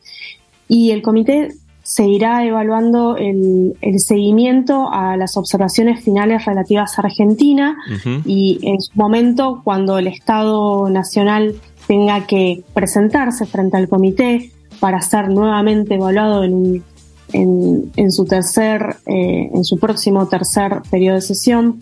Y 0.66 0.90
el 0.90 1.02
comité 1.02 1.50
seguirá 1.82 2.44
evaluando 2.44 3.16
el, 3.16 3.76
el 3.80 4.00
seguimiento 4.00 4.88
a 4.90 5.16
las 5.16 5.36
observaciones 5.36 6.02
finales 6.02 6.44
relativas 6.44 6.98
a 6.98 7.02
Argentina 7.02 7.76
y 8.24 8.60
en 8.62 8.80
su 8.80 8.92
momento, 8.94 9.60
cuando 9.64 9.98
el 9.98 10.06
Estado 10.06 10.88
Nacional 10.88 11.54
tenga 11.86 12.26
que 12.26 12.62
presentarse 12.72 13.46
frente 13.46 13.76
al 13.76 13.88
comité 13.88 14.52
para 14.80 15.00
ser 15.00 15.28
nuevamente 15.28 15.94
evaluado 15.94 16.44
en 16.44 16.54
un 16.54 16.84
en, 17.32 18.12
su 18.12 18.24
tercer, 18.24 18.96
eh, 19.06 19.50
en 19.52 19.64
su 19.64 19.78
próximo 19.78 20.26
tercer 20.28 20.82
periodo 20.90 21.16
de 21.16 21.22
sesión, 21.22 21.80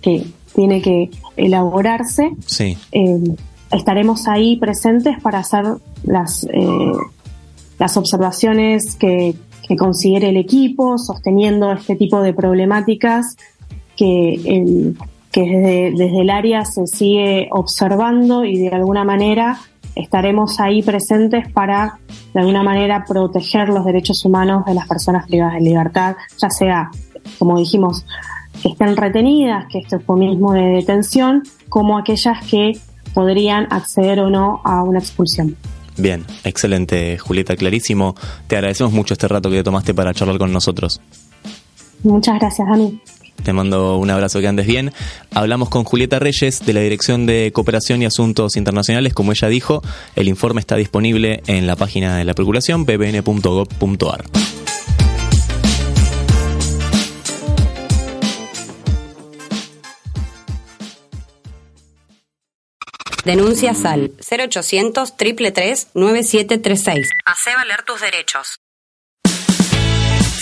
que 0.00 0.26
tiene 0.54 0.82
que 0.82 1.10
elaborarse, 1.36 2.32
eh, 2.92 3.18
estaremos 3.70 4.28
ahí 4.28 4.56
presentes 4.56 5.20
para 5.22 5.38
hacer 5.38 5.64
las, 6.04 6.44
eh, 6.44 6.92
las 7.78 7.96
observaciones 7.96 8.96
que, 8.96 9.34
considere 9.78 10.28
el 10.28 10.36
equipo, 10.36 10.98
sosteniendo 10.98 11.72
este 11.72 11.96
tipo 11.96 12.20
de 12.20 12.34
problemáticas 12.34 13.38
que, 13.96 14.34
el, 14.34 14.98
que 15.30 15.40
desde, 15.40 15.92
desde 15.92 16.20
el 16.20 16.28
área 16.28 16.66
se 16.66 16.86
sigue 16.86 17.48
observando 17.50 18.44
y 18.44 18.58
de 18.58 18.68
alguna 18.68 19.02
manera 19.02 19.58
estaremos 19.94 20.58
ahí 20.60 20.82
presentes 20.82 21.50
para, 21.52 21.98
de 22.34 22.40
alguna 22.40 22.62
manera, 22.62 23.04
proteger 23.06 23.68
los 23.68 23.84
derechos 23.84 24.24
humanos 24.24 24.64
de 24.64 24.74
las 24.74 24.86
personas 24.86 25.26
privadas 25.26 25.54
de 25.54 25.60
libertad, 25.60 26.16
ya 26.38 26.50
sea, 26.50 26.90
como 27.38 27.58
dijimos, 27.58 28.04
que 28.62 28.68
estén 28.68 28.96
retenidas, 28.96 29.66
que 29.70 29.78
este 29.78 29.98
mismo 30.14 30.52
de 30.52 30.62
detención, 30.62 31.42
como 31.68 31.98
aquellas 31.98 32.44
que 32.46 32.72
podrían 33.14 33.66
acceder 33.70 34.20
o 34.20 34.30
no 34.30 34.60
a 34.64 34.82
una 34.82 34.98
expulsión. 34.98 35.56
Bien, 35.96 36.24
excelente, 36.44 37.18
Julieta, 37.18 37.56
clarísimo. 37.56 38.14
Te 38.46 38.56
agradecemos 38.56 38.92
mucho 38.92 39.14
este 39.14 39.28
rato 39.28 39.50
que 39.50 39.56
te 39.56 39.64
tomaste 39.64 39.92
para 39.94 40.14
charlar 40.14 40.38
con 40.38 40.52
nosotros. 40.52 41.00
Muchas 42.02 42.38
gracias, 42.38 42.66
Dani. 42.68 43.00
Te 43.44 43.52
mando 43.52 43.96
un 43.98 44.10
abrazo, 44.10 44.40
que 44.40 44.48
andes 44.48 44.66
bien. 44.66 44.92
Hablamos 45.32 45.68
con 45.68 45.84
Julieta 45.84 46.18
Reyes 46.18 46.64
de 46.64 46.72
la 46.72 46.80
Dirección 46.80 47.26
de 47.26 47.50
Cooperación 47.52 48.02
y 48.02 48.06
Asuntos 48.06 48.56
Internacionales. 48.56 49.14
Como 49.14 49.32
ella 49.32 49.48
dijo, 49.48 49.82
el 50.16 50.28
informe 50.28 50.60
está 50.60 50.76
disponible 50.76 51.42
en 51.46 51.66
la 51.66 51.76
página 51.76 52.16
de 52.16 52.24
la 52.24 52.34
Procuración, 52.34 52.86
ppn.gov.ar. 52.86 54.24
Denuncias 63.24 63.84
al 63.84 64.12
0800 64.18 65.16
333 65.16 65.88
9736. 65.94 67.08
Hace 67.24 67.54
valer 67.54 67.82
tus 67.82 68.00
derechos. 68.00 68.58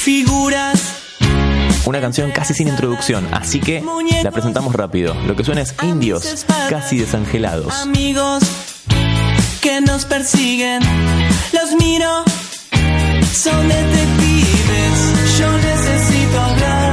Figuras 0.02 0.99
una 1.90 2.00
canción 2.00 2.30
casi 2.30 2.54
sin 2.54 2.68
introducción, 2.68 3.26
así 3.32 3.58
que 3.60 3.84
la 4.22 4.30
presentamos 4.30 4.74
rápido. 4.74 5.12
Lo 5.26 5.34
que 5.34 5.42
suena 5.42 5.60
es 5.60 5.74
Indios, 5.82 6.46
casi 6.68 6.98
desangelados. 6.98 7.74
Amigos 7.82 8.44
que 9.60 9.80
nos 9.80 10.04
persiguen, 10.04 10.80
los 11.52 11.74
miro, 11.74 12.24
son 13.32 13.68
detectives. 13.68 15.38
Yo 15.38 15.50
necesito 15.58 16.40
hablar 16.40 16.89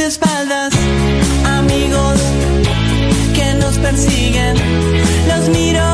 espaldas, 0.00 0.72
amigos 1.46 2.20
que 3.34 3.54
nos 3.54 3.78
persiguen, 3.78 4.54
los 5.28 5.48
miro, 5.48 5.93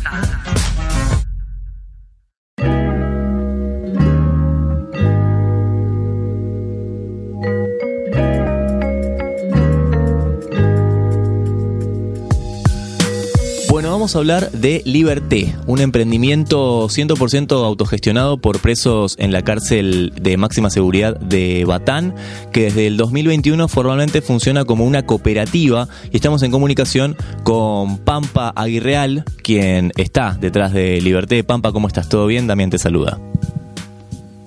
Vamos 14.01 14.15
a 14.15 14.17
hablar 14.17 14.49
de 14.49 14.81
Liberté, 14.83 15.55
un 15.67 15.79
emprendimiento 15.79 16.87
100% 16.87 17.51
autogestionado 17.63 18.39
por 18.39 18.57
presos 18.59 19.15
en 19.19 19.31
la 19.31 19.43
cárcel 19.43 20.11
de 20.19 20.37
máxima 20.37 20.71
seguridad 20.71 21.19
de 21.19 21.65
Batán, 21.65 22.15
que 22.51 22.63
desde 22.63 22.87
el 22.87 22.97
2021 22.97 23.67
formalmente 23.67 24.23
funciona 24.23 24.65
como 24.65 24.85
una 24.85 25.05
cooperativa 25.05 25.87
y 26.11 26.15
estamos 26.15 26.41
en 26.41 26.49
comunicación 26.49 27.15
con 27.43 27.99
Pampa 27.99 28.51
Aguirreal, 28.55 29.23
quien 29.43 29.91
está 29.97 30.35
detrás 30.41 30.73
de 30.73 30.99
Liberté. 30.99 31.43
Pampa, 31.43 31.71
¿cómo 31.71 31.87
estás? 31.87 32.09
¿Todo 32.09 32.25
bien? 32.25 32.47
Damián 32.47 32.71
te 32.71 32.79
saluda. 32.79 33.19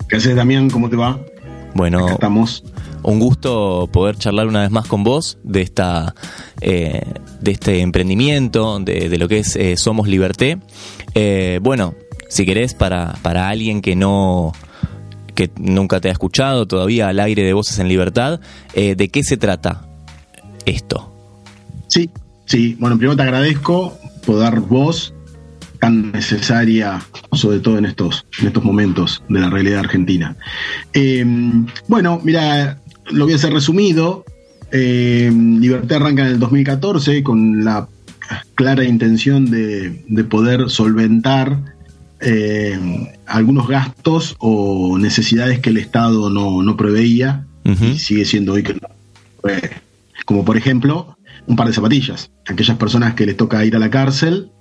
¿Qué 0.09 0.17
haces, 0.17 0.35
Damián? 0.35 0.69
¿Cómo 0.69 0.89
te 0.89 0.97
va? 0.97 1.17
Bueno, 1.75 2.03
Acá 2.03 2.15
estamos. 2.15 2.61
Un 3.05 3.19
gusto 3.19 3.87
poder 3.91 4.17
charlar 4.17 4.47
una 4.47 4.61
vez 4.61 4.71
más 4.71 4.87
con 4.87 5.03
vos 5.03 5.37
de 5.43 5.61
esta 5.61 6.15
eh, 6.61 7.01
de 7.39 7.51
este 7.51 7.81
emprendimiento, 7.81 8.79
de, 8.79 9.17
lo 9.17 9.27
que 9.27 9.39
es 9.39 9.55
eh, 9.55 9.77
Somos 9.77 10.07
Liberté. 10.07 10.57
Eh, 11.13 11.59
bueno, 11.61 11.93
si 12.29 12.45
querés, 12.45 12.73
para, 12.73 13.13
para 13.21 13.49
alguien 13.49 13.81
que 13.81 13.95
no 13.95 14.53
que 15.35 15.51
nunca 15.59 15.99
te 15.99 16.07
ha 16.07 16.11
escuchado 16.13 16.65
todavía 16.65 17.09
al 17.09 17.19
aire 17.19 17.43
de 17.43 17.53
Voces 17.53 17.77
en 17.79 17.89
Libertad, 17.89 18.39
¿de 18.73 19.09
qué 19.09 19.21
se 19.21 19.35
trata 19.35 19.85
esto? 20.65 21.13
Sí, 21.87 22.09
sí. 22.45 22.77
Bueno, 22.79 22.97
primero 22.97 23.17
te 23.17 23.23
agradezco 23.23 23.97
por 24.25 24.39
dar 24.39 24.61
voz 24.61 25.13
tan 25.81 26.13
necesaria, 26.13 27.01
sobre 27.33 27.59
todo 27.59 27.77
en 27.77 27.83
estos, 27.83 28.25
en 28.39 28.47
estos 28.47 28.63
momentos 28.63 29.23
de 29.27 29.41
la 29.41 29.49
realidad 29.49 29.79
argentina. 29.79 30.37
Bueno, 31.89 32.21
mira, 32.23 32.79
lo 33.11 33.25
voy 33.25 33.33
a 33.33 33.37
hacer 33.37 33.53
resumido. 33.53 34.25
Eh, 34.71 35.31
Libertad 35.33 35.97
arranca 35.97 36.23
en 36.23 36.29
el 36.29 36.39
2014 36.39 37.23
con 37.23 37.63
la 37.63 37.87
clara 38.55 38.83
intención 38.83 39.49
de, 39.49 40.03
de 40.07 40.23
poder 40.23 40.69
solventar 40.69 41.75
eh, 42.21 42.79
algunos 43.27 43.67
gastos 43.67 44.35
o 44.39 44.97
necesidades 44.97 45.59
que 45.59 45.69
el 45.69 45.77
Estado 45.77 46.29
no, 46.29 46.63
no 46.63 46.77
preveía 46.77 47.45
y 47.63 47.97
sigue 47.97 48.25
siendo 48.25 48.53
hoy 48.53 48.63
que 48.63 48.73
no. 48.73 48.87
Como 50.25 50.45
por 50.45 50.55
ejemplo, 50.57 51.17
un 51.47 51.55
par 51.55 51.67
de 51.67 51.73
zapatillas. 51.73 52.31
Aquellas 52.47 52.77
personas 52.77 53.15
que 53.15 53.25
les 53.25 53.37
toca 53.37 53.65
ir 53.65 53.75
a 53.75 53.79
la 53.79 53.89
cárcel 53.89 54.51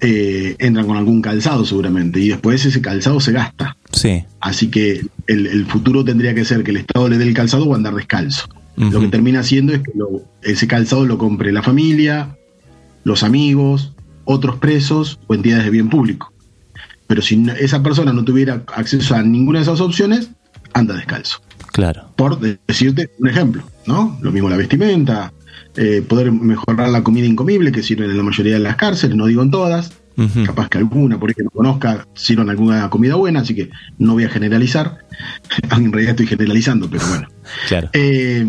eh, 0.00 0.56
entran 0.58 0.86
con 0.86 0.96
algún 0.96 1.20
calzado 1.22 1.64
seguramente 1.64 2.20
y 2.20 2.28
después 2.28 2.64
ese 2.64 2.80
calzado 2.80 3.20
se 3.20 3.32
gasta. 3.32 3.76
Sí. 3.92 4.24
Así 4.40 4.68
que 4.68 5.04
el, 5.26 5.46
el 5.46 5.66
futuro 5.66 6.04
tendría 6.04 6.34
que 6.34 6.44
ser 6.44 6.62
que 6.64 6.70
el 6.70 6.78
Estado 6.78 7.08
le 7.08 7.18
dé 7.18 7.24
el 7.24 7.34
calzado 7.34 7.64
o 7.66 7.74
andar 7.74 7.94
descalzo. 7.94 8.48
Lo 8.76 8.98
que 9.00 9.08
termina 9.08 9.40
haciendo 9.40 9.74
es 9.74 9.80
que 9.80 9.92
lo- 9.94 10.22
ese 10.42 10.66
calzado 10.66 11.04
lo 11.04 11.18
compre 11.18 11.52
la 11.52 11.62
familia, 11.62 12.38
los 13.04 13.22
amigos, 13.22 13.92
otros 14.24 14.56
presos 14.56 15.18
o 15.26 15.34
entidades 15.34 15.64
de 15.64 15.70
bien 15.70 15.90
público. 15.90 16.32
Pero 17.06 17.20
si 17.20 17.36
no- 17.36 17.52
esa 17.52 17.82
persona 17.82 18.12
no 18.14 18.24
tuviera 18.24 18.62
acceso 18.74 19.14
a 19.16 19.22
ninguna 19.22 19.58
de 19.58 19.64
esas 19.64 19.80
opciones, 19.82 20.30
anda 20.72 20.94
descalzo. 20.94 21.42
Claro. 21.72 22.08
Por 22.16 22.40
de- 22.40 22.58
decirte 22.66 23.10
un 23.18 23.28
ejemplo, 23.28 23.62
¿no? 23.86 24.16
Lo 24.22 24.32
mismo 24.32 24.48
la 24.48 24.56
vestimenta, 24.56 25.30
eh, 25.76 26.02
poder 26.06 26.32
mejorar 26.32 26.88
la 26.88 27.02
comida 27.02 27.26
incomible 27.26 27.72
que 27.72 27.82
sirven 27.82 28.10
en 28.10 28.16
la 28.16 28.22
mayoría 28.22 28.54
de 28.54 28.60
las 28.60 28.76
cárceles, 28.76 29.16
no 29.16 29.26
digo 29.26 29.42
en 29.42 29.50
todas, 29.50 29.92
capaz 30.44 30.68
que 30.68 30.76
alguna, 30.78 31.18
por 31.18 31.30
ahí 31.30 31.34
que 31.34 31.42
no 31.44 31.50
conozca, 31.50 32.06
sirvan 32.14 32.50
alguna 32.50 32.90
comida 32.90 33.14
buena, 33.14 33.40
así 33.40 33.54
que 33.54 33.70
no 33.98 34.12
voy 34.14 34.24
a 34.24 34.28
generalizar. 34.28 34.98
en 35.76 35.90
realidad 35.92 36.10
estoy 36.10 36.26
generalizando, 36.26 36.88
pero 36.90 37.06
bueno. 37.08 37.28
Claro. 37.68 37.88
Eh, 37.94 38.44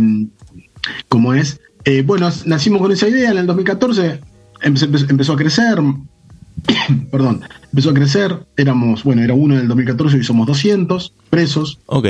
como 1.08 1.34
es, 1.34 1.60
eh, 1.86 2.04
bueno, 2.06 2.30
nacimos 2.46 2.82
con 2.82 2.92
esa 2.92 3.08
idea 3.08 3.32
en 3.32 3.38
el 3.38 3.46
2014, 3.48 4.20
empe- 4.64 4.90
empe- 4.90 5.10
empezó 5.10 5.34
a 5.34 5.38
crecer, 5.38 5.80
perdón, 7.12 7.42
empezó 7.72 7.90
a 7.92 7.94
crecer, 7.94 8.46
éramos, 8.58 9.04
bueno, 9.04 9.22
era 9.24 9.34
uno 9.34 9.56
en 9.56 9.62
el 9.62 9.68
2014 9.68 10.18
y 10.18 10.24
somos 10.24 10.48
200 10.48 11.14
presos, 11.30 11.80
Ok. 11.86 12.08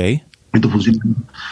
Esto 0.52 0.68
funciona 0.68 0.98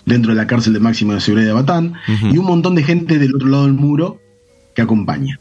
dentro 0.05 0.33
de 0.33 0.37
la 0.37 0.47
cárcel 0.47 0.73
de 0.73 0.81
máxima 0.81 1.19
seguridad 1.21 1.49
de 1.49 1.53
Batán, 1.55 1.95
y 2.33 2.39
un 2.39 2.45
montón 2.45 2.75
de 2.75 2.83
gente 2.83 3.19
del 3.19 3.35
otro 3.35 3.49
lado 3.49 3.65
del 3.65 3.73
muro 3.75 4.21
que 4.75 4.83
acompaña. 4.83 5.41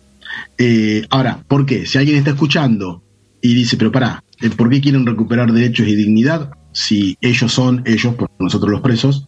Eh, 0.58 1.06
ahora, 1.10 1.43
¿por 1.48 1.65
qué? 1.65 1.86
Si 1.86 1.98
alguien 1.98 2.17
está 2.17 2.32
escuchando 2.32 3.02
y 3.41 3.54
dice, 3.54 3.78
pero 3.78 3.91
pará, 3.91 4.24
eh, 4.41 4.50
¿por 4.50 4.69
qué 4.69 4.82
quieren 4.82 5.06
recuperar 5.06 5.52
derechos 5.52 5.88
y 5.88 5.95
dignidad 5.95 6.52
si 6.72 7.17
ellos 7.22 7.52
son 7.52 7.82
ellos, 7.86 8.15
por 8.15 8.30
nosotros 8.39 8.72
los 8.72 8.82
presos? 8.82 9.28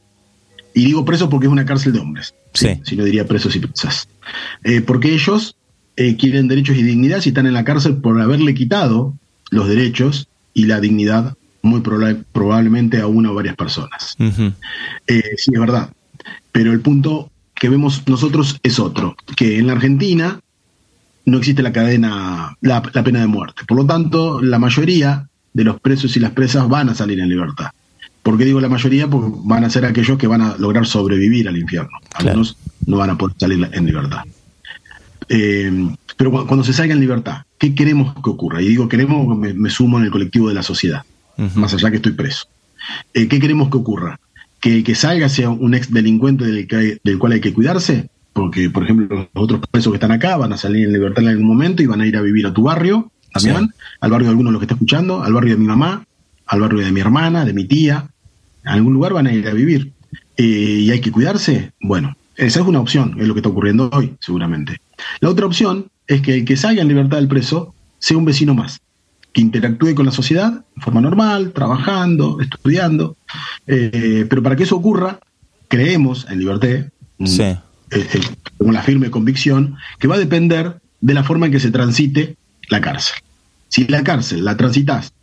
Y 0.74 0.86
digo 0.86 1.04
presos 1.04 1.28
porque 1.28 1.48
es 1.48 1.52
una 1.52 1.66
cárcel 1.66 1.92
de 1.94 2.00
hombres, 2.00 2.34
Sí. 2.54 2.80
si 2.84 2.96
no 2.96 3.04
diría 3.04 3.28
presos 3.28 3.56
y 3.56 3.60
presas. 3.60 4.08
Eh, 4.64 4.82
porque 4.82 5.14
ellos 5.14 5.58
eh, 5.98 6.16
quieren 6.16 6.48
derechos 6.48 6.78
y 6.78 6.84
dignidad 6.84 7.20
si 7.20 7.30
están 7.30 7.48
en 7.48 7.54
la 7.54 7.66
cárcel 7.66 7.98
por 7.98 8.20
haberle 8.22 8.54
quitado 8.54 9.18
los 9.50 9.68
derechos 9.68 10.30
y 10.54 10.66
la 10.66 10.80
dignidad 10.80 11.36
muy 11.64 11.82
proba- 11.82 12.24
probablemente 12.32 13.00
a 13.00 13.08
una 13.08 13.32
o 13.32 13.36
varias 13.36 13.56
personas. 13.56 14.16
Eh, 14.20 15.24
sí, 15.38 15.52
es 15.54 15.60
verdad. 15.60 15.90
Pero 16.52 16.72
el 16.72 16.82
punto 16.82 17.30
que 17.56 17.70
vemos 17.70 18.04
nosotros 18.08 18.60
es 18.64 18.80
otro, 18.80 19.16
que 19.36 19.58
en 19.60 19.68
la 19.68 19.74
Argentina 19.74 20.40
no 21.26 21.38
existe 21.38 21.62
la 21.62 21.72
cadena, 21.72 22.58
la, 22.62 22.82
la 22.94 23.04
pena 23.04 23.20
de 23.20 23.28
muerte. 23.28 23.62
Por 23.68 23.78
lo 23.78 23.86
tanto, 23.86 24.42
la 24.42 24.58
mayoría 24.60 25.28
de 25.54 25.64
los 25.64 25.80
presos 25.80 26.16
y 26.18 26.20
las 26.20 26.32
presas 26.32 26.68
van 26.68 26.90
a 26.90 26.96
salir 26.96 27.20
en 27.20 27.30
libertad. 27.30 27.68
¿Por 28.24 28.38
qué 28.38 28.46
digo 28.46 28.60
la 28.62 28.70
mayoría? 28.70 29.08
Porque 29.08 29.32
van 29.44 29.64
a 29.64 29.70
ser 29.70 29.86
aquellos 29.86 30.18
que 30.18 30.28
van 30.28 30.42
a 30.42 30.56
lograr 30.58 30.86
sobrevivir 30.88 31.48
al 31.48 31.58
infierno. 31.58 31.98
Claro. 32.10 32.30
Algunos 32.30 32.58
no 32.86 32.98
van 32.98 33.10
a 33.12 33.18
poder 33.18 33.36
salir 33.40 33.70
en 33.72 33.86
libertad. 33.86 34.22
Eh, 35.30 35.72
pero 36.18 36.32
cu- 36.32 36.46
cuando 36.48 36.64
se 36.64 36.74
salga 36.74 36.94
en 36.94 37.00
libertad, 37.00 37.44
¿qué 37.58 37.74
queremos 37.74 38.14
que 38.16 38.30
ocurra? 38.30 38.62
Y 38.62 38.68
digo 38.68 38.88
queremos, 38.90 39.38
me, 39.38 39.54
me 39.54 39.70
sumo 39.70 39.98
en 39.98 40.06
el 40.06 40.12
colectivo 40.12 40.50
de 40.50 40.56
la 40.56 40.64
sociedad 40.64 41.04
Más 41.56 41.74
allá 41.74 41.90
que 41.90 41.98
estoy 41.98 42.12
preso. 42.14 42.46
Eh, 43.14 43.28
¿Qué 43.28 43.40
queremos 43.40 43.70
que 43.70 43.78
ocurra? 43.78 44.20
Que 44.60 44.78
el 44.78 44.84
que 44.84 44.96
salga 44.96 45.28
sea 45.30 45.50
un 45.50 45.74
ex 45.74 45.92
delincuente 45.92 46.46
del, 46.46 46.68
que 46.68 46.76
hay- 46.76 46.98
del 47.04 47.18
cual 47.18 47.34
hay 47.34 47.42
que 47.42 47.54
cuidarse, 47.54 48.10
porque, 48.34 48.70
por 48.70 48.84
ejemplo, 48.84 49.08
los 49.16 49.28
otros 49.34 49.62
presos 49.72 49.92
que 49.92 49.96
están 49.98 50.12
acá 50.12 50.38
van 50.38 50.54
a 50.54 50.58
salir 50.58 50.86
en 50.88 50.94
libertad 50.94 51.24
en 51.24 51.30
algún 51.30 51.48
momento 51.48 51.82
y 51.82 51.88
van 51.88 52.02
a 52.02 52.08
ir 52.08 52.16
a 52.18 52.22
vivir 52.22 52.46
a 52.48 52.54
tu 52.54 52.64
barrio, 52.64 53.12
también, 53.34 53.58
Sí. 53.70 53.74
al 54.02 54.12
barrio 54.12 54.26
de 54.28 54.30
alguno 54.32 54.50
de 54.50 54.54
los 54.54 54.60
que 54.60 54.66
está 54.66 54.76
escuchando, 54.76 55.24
al 55.24 55.34
barrio 55.34 55.54
de 55.56 55.60
mi 55.60 55.68
mamá, 55.68 56.06
al 56.48 56.60
barrio 56.62 56.80
de 56.86 56.92
mi 56.92 57.00
hermana, 57.00 57.46
de 57.46 57.54
mi 57.54 57.66
tía, 57.66 58.08
a 58.66 58.74
algún 58.74 58.94
lugar 58.94 59.14
van 59.14 59.28
a 59.28 59.34
ir 59.34 59.48
a 59.48 59.54
vivir. 59.54 59.92
Eh, 60.38 60.44
¿Y 60.84 60.92
hay 60.92 61.02
que 61.02 61.12
cuidarse? 61.12 61.72
Bueno, 61.82 62.16
esa 62.36 62.60
es 62.62 62.66
una 62.66 62.80
opción, 62.80 63.16
es 63.20 63.28
lo 63.28 63.34
que 63.34 63.40
está 63.40 63.50
ocurriendo 63.50 63.90
hoy, 63.94 64.14
seguramente. 64.20 64.78
La 65.20 65.30
otra 65.30 65.46
opción 65.46 65.88
es 66.08 66.22
que 66.22 66.36
el 66.36 66.46
que 66.46 66.56
salga 66.58 66.82
en 66.82 66.88
libertad 66.88 67.18
del 67.18 67.28
preso 67.28 67.74
sea 68.00 68.18
un 68.18 68.26
vecino 68.26 68.54
más, 68.54 68.80
que 69.34 69.42
interactúe 69.42 69.96
con 69.96 70.06
la 70.06 70.12
sociedad 70.12 70.64
de 70.76 70.82
forma 70.82 71.02
normal, 71.02 71.52
trabajando, 71.54 72.40
estudiando. 72.42 73.16
Eh, 73.68 74.26
pero 74.30 74.44
para 74.44 74.56
que 74.56 74.64
eso 74.64 74.76
ocurra, 74.76 75.20
creemos 75.68 76.28
en 76.30 76.40
Liberté, 76.40 76.90
mm, 77.18 77.26
Sí. 77.28 77.42
eh, 77.44 77.58
eh, 77.92 78.08
con 78.58 78.74
la 78.74 78.82
firme 78.84 79.10
convicción, 79.10 79.76
que 80.00 80.08
va 80.08 80.16
a 80.16 80.20
depender 80.20 80.80
de 81.00 81.14
la 81.14 81.24
forma 81.24 81.46
en 81.46 81.52
que 81.54 81.60
se 81.60 81.72
transite 81.72 82.36
la 82.70 82.82
cárcel. 82.82 83.16
Si 83.70 83.86
la 83.88 84.04
cárcel 84.04 84.44
la 84.44 84.58
transitas 84.58 85.14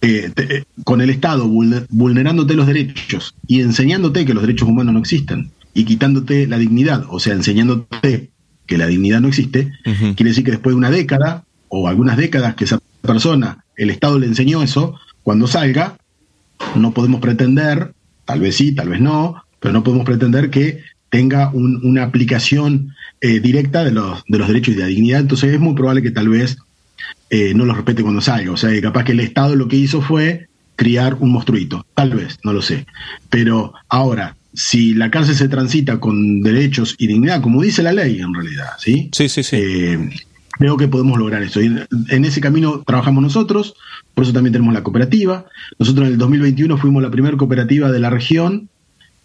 eh, 0.00 0.30
te- 0.32 0.64
con 0.84 1.00
el 1.00 1.10
Estado 1.10 1.46
vulner- 1.48 1.86
vulnerándote 1.90 2.54
los 2.54 2.68
derechos 2.68 3.34
y 3.48 3.60
enseñándote 3.62 4.24
que 4.24 4.32
los 4.34 4.42
derechos 4.44 4.68
humanos 4.68 4.94
no 4.94 5.00
existen 5.00 5.50
y 5.74 5.84
quitándote 5.84 6.46
la 6.46 6.56
dignidad, 6.58 7.04
o 7.08 7.18
sea, 7.18 7.34
enseñándote 7.34 8.30
que 8.66 8.78
la 8.78 8.86
dignidad 8.86 9.20
no 9.20 9.26
existe, 9.28 9.72
quiere 9.82 10.30
decir 10.30 10.44
que 10.44 10.52
después 10.52 10.72
de 10.74 10.78
una 10.78 10.90
década 10.90 11.44
o 11.68 11.88
algunas 11.88 12.16
décadas 12.16 12.54
que 12.54 12.62
esa 12.64 12.78
persona, 13.08 13.64
el 13.76 13.90
Estado 13.90 14.18
le 14.20 14.26
enseñó 14.26 14.62
eso, 14.62 14.94
cuando 15.24 15.48
salga, 15.48 15.96
no 16.76 16.92
podemos 16.92 17.20
pretender, 17.20 17.92
tal 18.24 18.40
vez 18.40 18.54
sí, 18.56 18.72
tal 18.74 18.90
vez 18.90 19.00
no, 19.00 19.42
pero 19.60 19.72
no 19.74 19.82
podemos 19.82 20.06
pretender 20.06 20.50
que 20.50 20.82
tenga 21.10 21.50
un- 21.50 21.80
una 21.84 22.04
aplicación 22.04 22.94
eh, 23.20 23.40
directa 23.40 23.82
de 23.82 23.90
los, 23.90 24.22
de 24.28 24.38
los 24.38 24.46
derechos 24.46 24.74
y 24.74 24.76
de 24.76 24.82
la 24.82 24.88
dignidad. 24.88 25.20
Entonces 25.20 25.52
es 25.52 25.58
muy 25.58 25.74
probable 25.74 26.02
que 26.02 26.12
tal 26.12 26.28
vez 26.28 26.56
eh, 27.30 27.52
no 27.54 27.64
los 27.64 27.76
respete 27.76 28.02
cuando 28.02 28.20
salga. 28.20 28.52
O 28.52 28.56
sea, 28.56 28.70
que 28.70 28.80
capaz 28.80 29.02
que 29.04 29.12
el 29.12 29.20
Estado 29.20 29.56
lo 29.56 29.66
que 29.66 29.74
hizo 29.76 30.00
fue 30.02 30.46
criar 30.76 31.14
un 31.14 31.32
monstruito. 31.32 31.84
Tal 31.94 32.10
vez, 32.14 32.38
no 32.44 32.52
lo 32.52 32.62
sé. 32.62 32.86
Pero 33.30 33.72
ahora, 33.88 34.36
si 34.54 34.94
la 34.94 35.10
cárcel 35.10 35.34
se 35.34 35.48
transita 35.48 35.98
con 35.98 36.42
derechos 36.42 36.94
y 36.98 37.06
dignidad, 37.08 37.40
como 37.42 37.60
dice 37.62 37.82
la 37.82 37.92
ley 37.92 38.20
en 38.20 38.32
realidad, 38.34 38.68
¿sí? 38.78 39.08
Sí, 39.12 39.28
sí, 39.28 39.42
sí. 39.42 39.56
Eh, 39.56 40.10
creo 40.58 40.76
que 40.76 40.88
podemos 40.88 41.18
lograr 41.18 41.42
eso. 41.42 41.60
Y 41.60 41.66
en- 42.08 42.24
ese 42.24 42.40
camino 42.40 42.82
trabajamos 42.86 43.22
nosotros, 43.22 43.74
por 44.14 44.24
eso 44.24 44.32
también 44.32 44.52
tenemos 44.52 44.74
la 44.74 44.82
cooperativa. 44.82 45.46
Nosotros 45.78 46.06
en 46.06 46.12
el 46.14 46.18
2021 46.18 46.76
fuimos 46.76 47.02
la 47.02 47.10
primera 47.10 47.36
cooperativa 47.36 47.90
de 47.90 48.00
la 48.00 48.10
región 48.10 48.68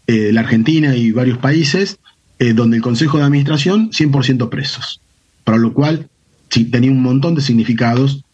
eh, 0.06 0.32
la 0.34 0.42
Argentina 0.42 0.98
y 0.98 1.12
varios 1.12 1.38
países, 1.38 1.98
eh, 2.38 2.52
donde 2.54 2.76
el 2.76 2.84
Consejo 2.84 3.18
de 3.20 3.24
Administración 3.24 3.90
100% 3.92 4.50
presos, 4.50 5.00
para 5.46 5.58
lo 5.58 5.72
cual 5.72 6.10
sí, 6.50 6.66
tenía 6.66 6.92
un 6.92 7.02
montón 7.02 7.36
de 7.36 7.42
significados 7.42 8.26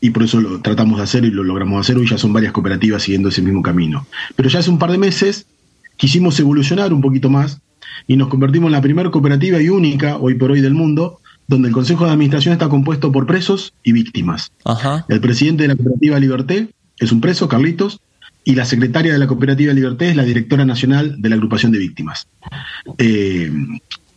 y 0.00 0.10
por 0.10 0.24
eso 0.24 0.40
lo 0.40 0.60
tratamos 0.60 0.98
de 0.98 1.04
hacer 1.04 1.24
y 1.24 1.30
lo 1.30 1.44
logramos 1.44 1.80
hacer. 1.80 1.96
Hoy 1.98 2.08
ya 2.08 2.18
son 2.18 2.32
varias 2.32 2.52
cooperativas 2.52 3.04
siguiendo 3.04 3.28
ese 3.28 3.42
mismo 3.42 3.62
camino. 3.62 4.08
Pero 4.34 4.48
ya 4.48 4.58
hace 4.58 4.70
un 4.70 4.78
par 4.80 4.90
de 4.90 4.98
meses 4.98 5.46
quisimos 5.96 6.38
evolucionar 6.40 6.92
un 6.92 7.00
poquito 7.00 7.30
más 7.30 7.60
y 8.08 8.16
nos 8.16 8.26
convertimos 8.26 8.66
en 8.66 8.72
la 8.72 8.82
primera 8.82 9.10
cooperativa 9.12 9.62
y 9.62 9.68
única 9.68 10.16
hoy 10.16 10.34
por 10.34 10.50
hoy 10.50 10.60
del 10.60 10.74
mundo 10.74 11.20
donde 11.46 11.68
el 11.68 11.74
Consejo 11.74 12.06
de 12.06 12.12
Administración 12.12 12.52
está 12.52 12.68
compuesto 12.68 13.12
por 13.12 13.26
presos 13.26 13.74
y 13.82 13.92
víctimas. 13.92 14.52
Ajá. 14.64 15.04
El 15.08 15.20
presidente 15.20 15.64
de 15.64 15.68
la 15.68 15.76
cooperativa 15.76 16.18
Liberté 16.18 16.68
es 16.98 17.12
un 17.12 17.20
preso, 17.20 17.48
Carlitos, 17.48 18.00
y 18.44 18.54
la 18.54 18.64
secretaria 18.64 19.12
de 19.12 19.18
la 19.18 19.26
cooperativa 19.26 19.72
Liberté 19.72 20.10
es 20.10 20.16
la 20.16 20.24
directora 20.24 20.64
nacional 20.64 21.20
de 21.20 21.28
la 21.28 21.34
agrupación 21.36 21.72
de 21.72 21.78
víctimas. 21.78 22.28
Eh, 22.98 23.50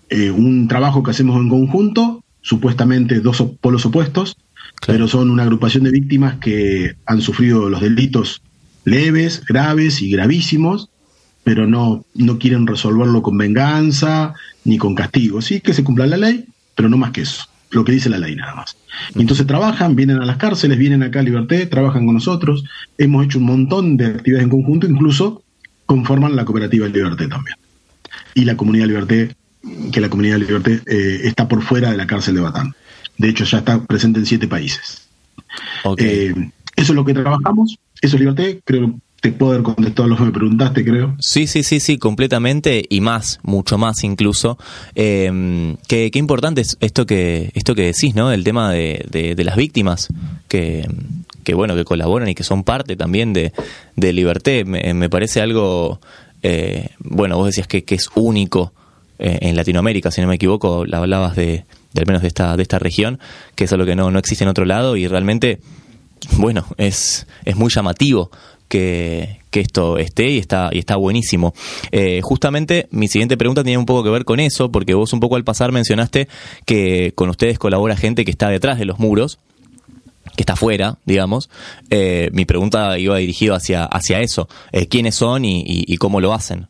eh, 0.09 0.31
un 0.31 0.67
trabajo 0.67 1.03
que 1.03 1.11
hacemos 1.11 1.37
en 1.41 1.49
conjunto, 1.49 2.23
supuestamente 2.41 3.19
dos 3.19 3.43
polos 3.61 3.85
opuestos, 3.85 4.37
Claro. 4.79 4.93
pero 4.93 5.07
son 5.07 5.31
una 5.31 5.43
agrupación 5.43 5.85
de 5.85 5.91
víctimas 5.91 6.35
que 6.35 6.95
han 7.05 7.21
sufrido 7.21 7.67
los 7.69 7.81
delitos 7.81 8.41
leves, 8.85 9.43
graves 9.47 10.01
y 10.01 10.11
gravísimos, 10.11 10.89
pero 11.43 11.65
no, 11.65 12.05
no 12.13 12.37
quieren 12.37 12.67
resolverlo 12.67 13.21
con 13.23 13.37
venganza 13.37 14.33
ni 14.65 14.77
con 14.77 14.93
castigo. 14.93 15.41
Sí 15.41 15.61
que 15.61 15.73
se 15.73 15.83
cumpla 15.83 16.05
la 16.05 16.17
ley, 16.17 16.45
pero 16.77 16.89
no 16.89 16.97
más 16.97 17.09
que 17.09 17.21
eso, 17.21 17.43
lo 17.71 17.83
que 17.83 17.91
dice 17.91 18.07
la 18.07 18.19
ley 18.19 18.35
nada 18.35 18.53
más. 18.53 18.77
Y 19.15 19.21
entonces 19.21 19.47
trabajan, 19.47 19.95
vienen 19.95 20.21
a 20.21 20.25
las 20.25 20.37
cárceles, 20.37 20.77
vienen 20.77 21.01
acá 21.01 21.21
a 21.21 21.23
Liberté, 21.23 21.65
trabajan 21.65 22.05
con 22.05 22.13
nosotros, 22.13 22.63
hemos 22.99 23.25
hecho 23.25 23.39
un 23.39 23.45
montón 23.45 23.97
de 23.97 24.05
actividades 24.05 24.43
en 24.43 24.51
conjunto, 24.51 24.87
incluso 24.87 25.43
conforman 25.87 26.35
la 26.35 26.45
cooperativa 26.45 26.87
Liberté 26.87 27.27
también. 27.27 27.57
Y 28.35 28.45
la 28.45 28.55
comunidad 28.55 28.85
Liberté, 28.85 29.35
que 29.91 29.99
la 29.99 30.09
comunidad 30.09 30.37
Liberté 30.37 30.81
eh, 30.85 31.21
está 31.23 31.47
por 31.47 31.63
fuera 31.63 31.89
de 31.89 31.97
la 31.97 32.05
cárcel 32.05 32.35
de 32.35 32.41
Batán. 32.41 32.75
De 33.17 33.29
hecho, 33.29 33.43
ya 33.43 33.57
está 33.57 33.83
presente 33.83 34.19
en 34.19 34.27
siete 34.27 34.47
países. 34.47 35.07
Eh, 35.97 36.33
eso 36.75 36.91
es 36.91 36.95
lo 36.95 37.03
que 37.03 37.15
trabajamos, 37.15 37.79
eso 38.01 38.15
es 38.15 38.19
Liberté, 38.19 38.61
creo 38.63 38.87
que 38.87 38.93
te 39.21 39.31
puedo 39.31 39.53
haber 39.53 39.63
contestado 39.63 40.07
lo 40.07 40.15
que 40.15 40.23
me 40.23 40.31
preguntaste, 40.31 40.85
creo. 40.85 41.15
Sí, 41.19 41.47
sí, 41.47 41.63
sí, 41.63 41.79
sí, 41.79 41.97
completamente 41.97 42.85
y 42.87 43.01
más, 43.01 43.39
mucho 43.43 43.77
más 43.77 44.03
incluso. 44.03 44.57
Eh, 44.95 45.75
qué, 45.87 46.11
qué 46.11 46.19
importante 46.19 46.61
es 46.61 46.77
esto 46.81 47.05
que 47.05 47.51
esto 47.55 47.73
que 47.75 47.83
decís, 47.83 48.13
¿no? 48.15 48.31
El 48.31 48.43
tema 48.43 48.71
de, 48.71 49.05
de- 49.09 49.43
las 49.43 49.55
víctimas 49.55 50.07
que, 50.47 50.87
que 51.43 51.53
bueno 51.55 51.75
que 51.75 51.83
colaboran 51.83 52.29
y 52.29 52.35
que 52.35 52.43
son 52.43 52.63
parte 52.63 52.95
también 52.95 53.33
de, 53.33 53.53
de 53.95 54.13
Liberté. 54.13 54.65
Me, 54.65 55.09
parece 55.09 55.41
algo, 55.41 55.99
eh, 56.43 56.89
bueno, 56.99 57.37
vos 57.37 57.47
decías 57.47 57.67
que, 57.67 57.83
que 57.83 57.95
es 57.95 58.09
único 58.15 58.71
eh, 59.19 59.39
en 59.41 59.55
Latinoamérica, 59.55 60.11
si 60.11 60.21
no 60.21 60.27
me 60.27 60.35
equivoco, 60.35 60.85
la 60.85 60.99
hablabas 60.99 61.35
de, 61.35 61.65
de 61.93 62.01
al 62.01 62.05
menos 62.05 62.21
de 62.21 62.27
esta 62.27 62.55
de 62.55 62.61
esta 62.61 62.77
región, 62.77 63.19
que 63.55 63.63
es 63.63 63.73
algo 63.73 63.85
que 63.85 63.95
no 63.95 64.11
no 64.11 64.19
existe 64.19 64.43
en 64.43 64.49
otro 64.49 64.65
lado 64.65 64.95
y 64.95 65.07
realmente 65.07 65.59
bueno, 66.37 66.65
es, 66.77 67.25
es 67.45 67.55
muy 67.55 67.71
llamativo 67.71 68.31
que, 68.67 69.39
que 69.49 69.59
esto 69.59 69.97
esté 69.97 70.29
y 70.29 70.37
está, 70.37 70.69
y 70.71 70.79
está 70.79 70.95
buenísimo. 70.95 71.53
Eh, 71.91 72.21
justamente 72.21 72.87
mi 72.91 73.07
siguiente 73.07 73.37
pregunta 73.37 73.63
tenía 73.63 73.79
un 73.79 73.85
poco 73.85 74.03
que 74.03 74.09
ver 74.09 74.25
con 74.25 74.39
eso, 74.39 74.71
porque 74.71 74.93
vos 74.93 75.13
un 75.13 75.19
poco 75.19 75.35
al 75.35 75.43
pasar 75.43 75.71
mencionaste 75.71 76.27
que 76.65 77.13
con 77.15 77.29
ustedes 77.29 77.59
colabora 77.59 77.95
gente 77.95 78.25
que 78.25 78.31
está 78.31 78.49
detrás 78.49 78.79
de 78.79 78.85
los 78.85 78.99
muros, 78.99 79.39
que 80.35 80.43
está 80.43 80.53
afuera, 80.53 80.97
digamos. 81.05 81.49
Eh, 81.89 82.29
mi 82.33 82.45
pregunta 82.45 82.97
iba 82.99 83.17
dirigida 83.17 83.55
hacia, 83.55 83.85
hacia 83.85 84.21
eso. 84.21 84.47
Eh, 84.71 84.87
¿Quiénes 84.87 85.15
son 85.15 85.43
y, 85.45 85.97
cómo 85.97 86.21
lo 86.21 86.33
hacen? 86.33 86.67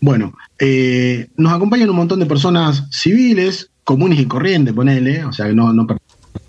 Bueno, 0.00 0.34
eh, 0.58 1.28
nos 1.36 1.52
acompañan 1.52 1.90
un 1.90 1.96
montón 1.96 2.20
de 2.20 2.26
personas 2.26 2.84
civiles, 2.90 3.70
comunes 3.84 4.18
y 4.18 4.26
corrientes, 4.26 4.74
ponele, 4.74 5.24
o 5.24 5.32
sea, 5.32 5.46
que 5.46 5.54
no, 5.54 5.72
no 5.72 5.86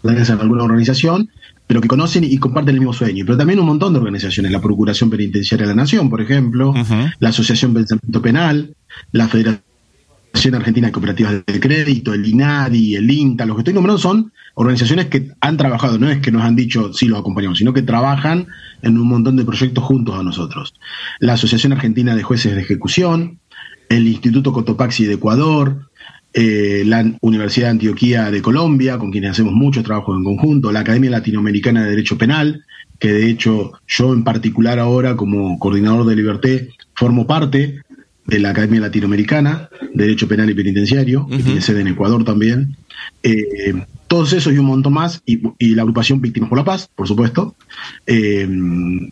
pertenecen 0.02 0.40
a 0.40 0.42
alguna 0.42 0.64
organización, 0.64 1.30
pero 1.68 1.82
que 1.82 1.88
conocen 1.88 2.24
y 2.24 2.38
comparten 2.38 2.76
el 2.76 2.82
mismo 2.82 2.94
sueño. 2.94 3.26
Pero 3.26 3.38
también 3.38 3.60
un 3.60 3.66
montón 3.66 3.94
de 3.94 4.00
organizaciones, 4.00 4.52
la 4.52 4.62
Procuración 4.62 5.10
Penitenciaria 5.10 5.66
de 5.66 5.74
la 5.74 5.82
Nación, 5.82 6.10
por 6.10 6.22
ejemplo, 6.22 6.74
la 7.20 7.30
Asociación 7.30 7.74
Pensamiento 7.74 8.22
Penal, 8.22 8.76
la 9.12 9.28
Federación 9.28 9.64
Argentina 10.54 10.88
de 10.88 10.92
Cooperativas 10.92 11.44
de 11.46 11.60
Crédito, 11.60 12.14
el 12.14 12.26
INADI, 12.26 12.96
el 12.96 13.10
INTA, 13.10 13.46
los 13.46 13.56
que 13.56 13.62
estoy 13.62 13.74
nombrando 13.74 14.00
son 14.00 14.32
organizaciones 14.56 15.08
que 15.08 15.32
han 15.40 15.58
trabajado, 15.58 15.98
no 15.98 16.10
es 16.10 16.20
que 16.20 16.32
nos 16.32 16.44
han 16.44 16.56
dicho 16.56 16.94
sí 16.94 17.08
los 17.08 17.20
acompañamos, 17.20 17.58
sino 17.58 17.74
que 17.74 17.82
trabajan 17.82 18.48
en 18.82 18.98
un 18.98 19.08
montón 19.08 19.36
de 19.36 19.46
proyectos 19.46 19.84
juntos 19.84 20.16
a 20.16 20.24
nosotros. 20.24 20.74
La 21.20 21.34
Asociación 21.34 21.74
Argentina 21.74 22.16
de 22.16 22.24
Jueces 22.24 22.56
de 22.56 22.62
Ejecución, 22.62 23.40
el 23.90 24.08
Instituto 24.08 24.54
Cotopaxi 24.54 25.06
de 25.06 25.14
Ecuador, 25.14 25.90
eh, 26.34 26.84
la 26.86 27.06
Universidad 27.22 27.68
de 27.68 27.72
Antioquía 27.72 28.32
de 28.32 28.42
Colombia, 28.42 28.98
con 28.98 29.12
quienes 29.12 29.32
hacemos 29.32 29.54
muchos 29.54 29.84
trabajos 29.84 30.18
en 30.18 30.24
conjunto, 30.24 30.72
la 30.72 30.80
Academia 30.80 31.12
Latinoamericana 31.12 31.84
de 31.84 31.92
Derecho 31.92 32.18
Penal, 32.18 32.64
que 33.00 33.12
de 33.12 33.30
hecho 33.30 33.74
yo 33.88 34.14
en 34.14 34.24
particular 34.24 34.80
ahora 34.80 35.16
como 35.16 35.60
coordinador 35.60 36.06
de 36.06 36.16
Liberté 36.16 36.70
formo 36.96 37.28
parte 37.28 37.82
de 38.26 38.40
la 38.40 38.52
Academia 38.52 38.82
Latinoamericana 38.82 39.70
de 39.94 40.06
Derecho 40.06 40.28
Penal 40.28 40.50
y 40.50 40.54
Penitenciario, 40.54 41.28
que 41.28 41.44
tiene 41.44 41.62
sede 41.62 41.82
en 41.82 41.88
Ecuador 41.88 42.24
también. 42.24 42.78
Eh, 43.22 43.74
todos 44.08 44.34
esos 44.34 44.54
y 44.54 44.58
un 44.58 44.68
montón 44.68 44.94
más, 44.94 45.22
y, 45.26 45.42
y 45.58 45.76
la 45.76 45.82
agrupación 45.82 46.22
Víctimas 46.22 46.50
por 46.50 46.58
la 46.58 46.64
Paz, 46.64 46.90
por 46.96 47.08
supuesto, 47.08 47.56
eh, 48.06 48.48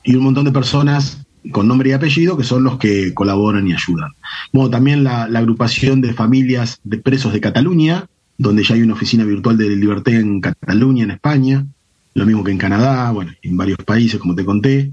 y 0.03 0.15
un 0.15 0.23
montón 0.23 0.45
de 0.45 0.51
personas 0.51 1.20
con 1.51 1.67
nombre 1.67 1.89
y 1.89 1.93
apellido 1.93 2.37
que 2.37 2.43
son 2.43 2.63
los 2.63 2.77
que 2.77 3.13
colaboran 3.13 3.67
y 3.67 3.73
ayudan. 3.73 4.11
Bueno, 4.51 4.69
también 4.69 5.03
la, 5.03 5.23
agrupación 5.23 6.01
de 6.01 6.13
familias 6.13 6.79
de 6.83 6.97
presos 6.97 7.33
de 7.33 7.41
Cataluña, 7.41 8.07
donde 8.37 8.63
ya 8.63 8.75
hay 8.75 8.81
una 8.81 8.93
oficina 8.93 9.23
virtual 9.23 9.57
de 9.57 9.69
Liberté 9.69 10.15
en 10.15 10.41
Cataluña, 10.41 11.03
en 11.03 11.11
España, 11.11 11.65
lo 12.13 12.25
mismo 12.25 12.43
que 12.43 12.51
en 12.51 12.57
Canadá, 12.57 13.11
bueno, 13.11 13.31
en 13.41 13.57
varios 13.57 13.79
países, 13.79 14.19
como 14.19 14.35
te 14.35 14.45
conté. 14.45 14.91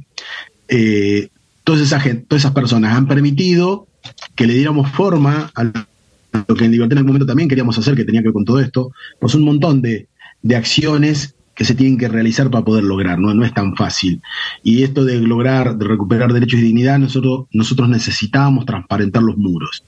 Eh, 0.69 1.29
todas, 1.65 1.83
esas, 1.83 2.03
todas 2.27 2.43
esas 2.43 2.53
personas 2.53 2.97
han 2.97 3.07
permitido 3.07 3.87
que 4.35 4.47
le 4.47 4.55
diéramos 4.55 4.91
forma 4.93 5.51
a 5.55 5.65
lo 5.65 6.55
que 6.55 6.65
en 6.65 6.71
Liberté 6.71 6.95
en 6.95 6.99
algún 6.99 7.09
momento 7.09 7.27
también 7.27 7.49
queríamos 7.49 7.77
hacer, 7.79 7.95
que 7.95 8.05
tenía 8.05 8.23
que 8.23 8.29
ver 8.29 8.35
con 8.35 8.45
todo 8.45 8.61
esto, 8.61 8.93
pues 9.19 9.35
un 9.35 9.43
montón 9.43 9.83
de, 9.83 10.09
de 10.43 10.57
acciones 10.57 11.35
que 11.59 11.65
se 11.65 11.75
tienen 11.75 11.99
que 11.99 12.07
realizar 12.07 12.53
para 12.53 12.65
poder 12.65 12.85
lograr, 12.85 13.19
¿no? 13.19 13.35
no 13.35 13.45
es 13.45 13.53
tan 13.53 13.75
fácil. 13.75 14.23
Y 14.63 14.85
esto 14.85 15.05
de 15.05 15.21
lograr, 15.21 15.77
de 15.77 15.89
recuperar 15.89 16.33
derechos 16.33 16.61
y 16.61 16.63
dignidad, 16.63 17.01
nosotros, 17.01 17.47
nosotros 17.53 17.89
necesitábamos 17.89 18.65
transparentar 18.65 19.25
los 19.25 19.37
muros. 19.37 19.83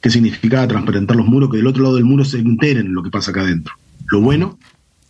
¿Qué 0.00 0.10
significaba 0.10 0.68
transparentar 0.68 1.16
los 1.16 1.26
muros? 1.26 1.50
Que 1.50 1.56
del 1.56 1.66
otro 1.66 1.82
lado 1.82 1.96
del 1.96 2.04
muro 2.04 2.24
se 2.24 2.38
enteren 2.38 2.94
lo 2.94 3.02
que 3.02 3.10
pasa 3.10 3.32
acá 3.32 3.40
adentro, 3.40 3.74
lo 4.12 4.20
bueno 4.20 4.60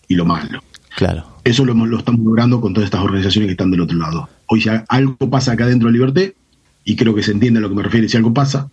y 0.09 0.15
lo 0.15 0.25
malo. 0.25 0.63
Claro. 0.97 1.27
Eso 1.45 1.67
lo, 1.67 1.99
estamos 1.99 2.23
logrando 2.23 2.59
con 2.63 2.73
todas 2.73 2.87
estas 2.87 3.03
organizaciones 3.03 3.49
que 3.49 3.53
están 3.53 3.71
del 3.71 3.83
otro 3.83 3.99
lado. 3.99 4.31
Hoy 4.47 4.63
si 4.63 4.71
algo 4.89 5.29
pasa 5.29 5.53
acá 5.53 5.67
dentro 5.67 5.89
de 5.89 5.93
Liberté, 5.93 6.35
y 6.85 6.97
creo 6.97 7.15
que 7.15 7.23
se 7.23 7.33
entiende 7.33 7.59
a 7.59 7.61
lo 7.61 7.69
que 7.69 7.75
me 7.75 7.83
refiero, 7.83 8.09
si 8.09 8.17
algo 8.17 8.33
pasa, 8.33 8.71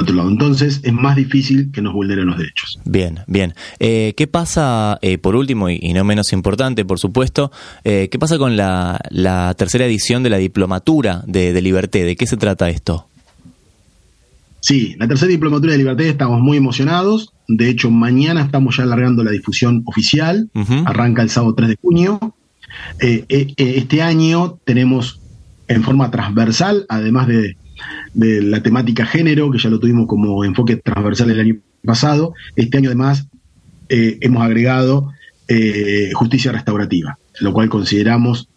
otro 0.00 0.14
lado. 0.14 0.28
Entonces 0.28 0.80
es 0.82 0.92
más 0.92 1.16
difícil 1.16 1.70
que 1.72 1.82
nos 1.82 1.92
vulneren 1.92 2.26
los 2.26 2.38
derechos. 2.38 2.78
Bien, 2.84 3.20
bien. 3.26 3.54
Eh, 3.78 4.14
¿Qué 4.16 4.26
pasa, 4.26 4.98
eh, 5.02 5.18
por 5.18 5.36
último, 5.36 5.68
y, 5.68 5.78
y 5.80 5.92
no 5.92 6.04
menos 6.04 6.32
importante, 6.32 6.84
por 6.84 6.98
supuesto, 6.98 7.50
eh, 7.84 8.08
qué 8.10 8.18
pasa 8.18 8.38
con 8.38 8.56
la, 8.56 9.00
la 9.10 9.54
tercera 9.54 9.86
edición 9.86 10.22
de 10.22 10.30
la 10.30 10.38
diplomatura 10.38 11.22
de, 11.26 11.52
de 11.52 11.62
Liberté? 11.62 12.04
¿De 12.04 12.16
qué 12.16 12.26
se 12.26 12.36
trata 12.36 12.68
esto? 12.70 13.06
Sí, 14.60 14.94
la 14.98 15.08
tercera 15.08 15.30
diplomatura 15.30 15.72
de 15.72 15.78
Liberté 15.78 16.08
estamos 16.08 16.40
muy 16.40 16.56
emocionados. 16.56 17.32
De 17.48 17.68
hecho, 17.68 17.90
mañana 17.90 18.42
estamos 18.42 18.76
ya 18.76 18.82
alargando 18.82 19.24
la 19.24 19.30
difusión 19.30 19.82
oficial. 19.86 20.50
Arranca 20.84 21.22
el 21.22 21.30
sábado 21.30 21.54
3 21.54 21.70
de 21.70 21.76
junio. 21.80 22.34
Este 22.98 24.02
año 24.02 24.58
tenemos 24.64 25.20
en 25.66 25.82
forma 25.82 26.10
transversal, 26.10 26.84
además 26.88 27.28
de, 27.28 27.56
de 28.14 28.42
la 28.42 28.62
temática 28.62 29.06
género, 29.06 29.50
que 29.50 29.58
ya 29.58 29.70
lo 29.70 29.78
tuvimos 29.80 30.06
como 30.06 30.44
enfoque 30.44 30.76
transversal 30.76 31.30
el 31.30 31.40
año 31.40 31.56
pasado, 31.84 32.34
este 32.56 32.78
año 32.78 32.88
además 32.88 33.26
eh, 33.88 34.18
hemos 34.20 34.42
agregado 34.42 35.12
eh, 35.48 36.10
justicia 36.14 36.52
restaurativa, 36.52 37.18
lo 37.40 37.52
cual 37.52 37.68
consideramos 37.68 38.48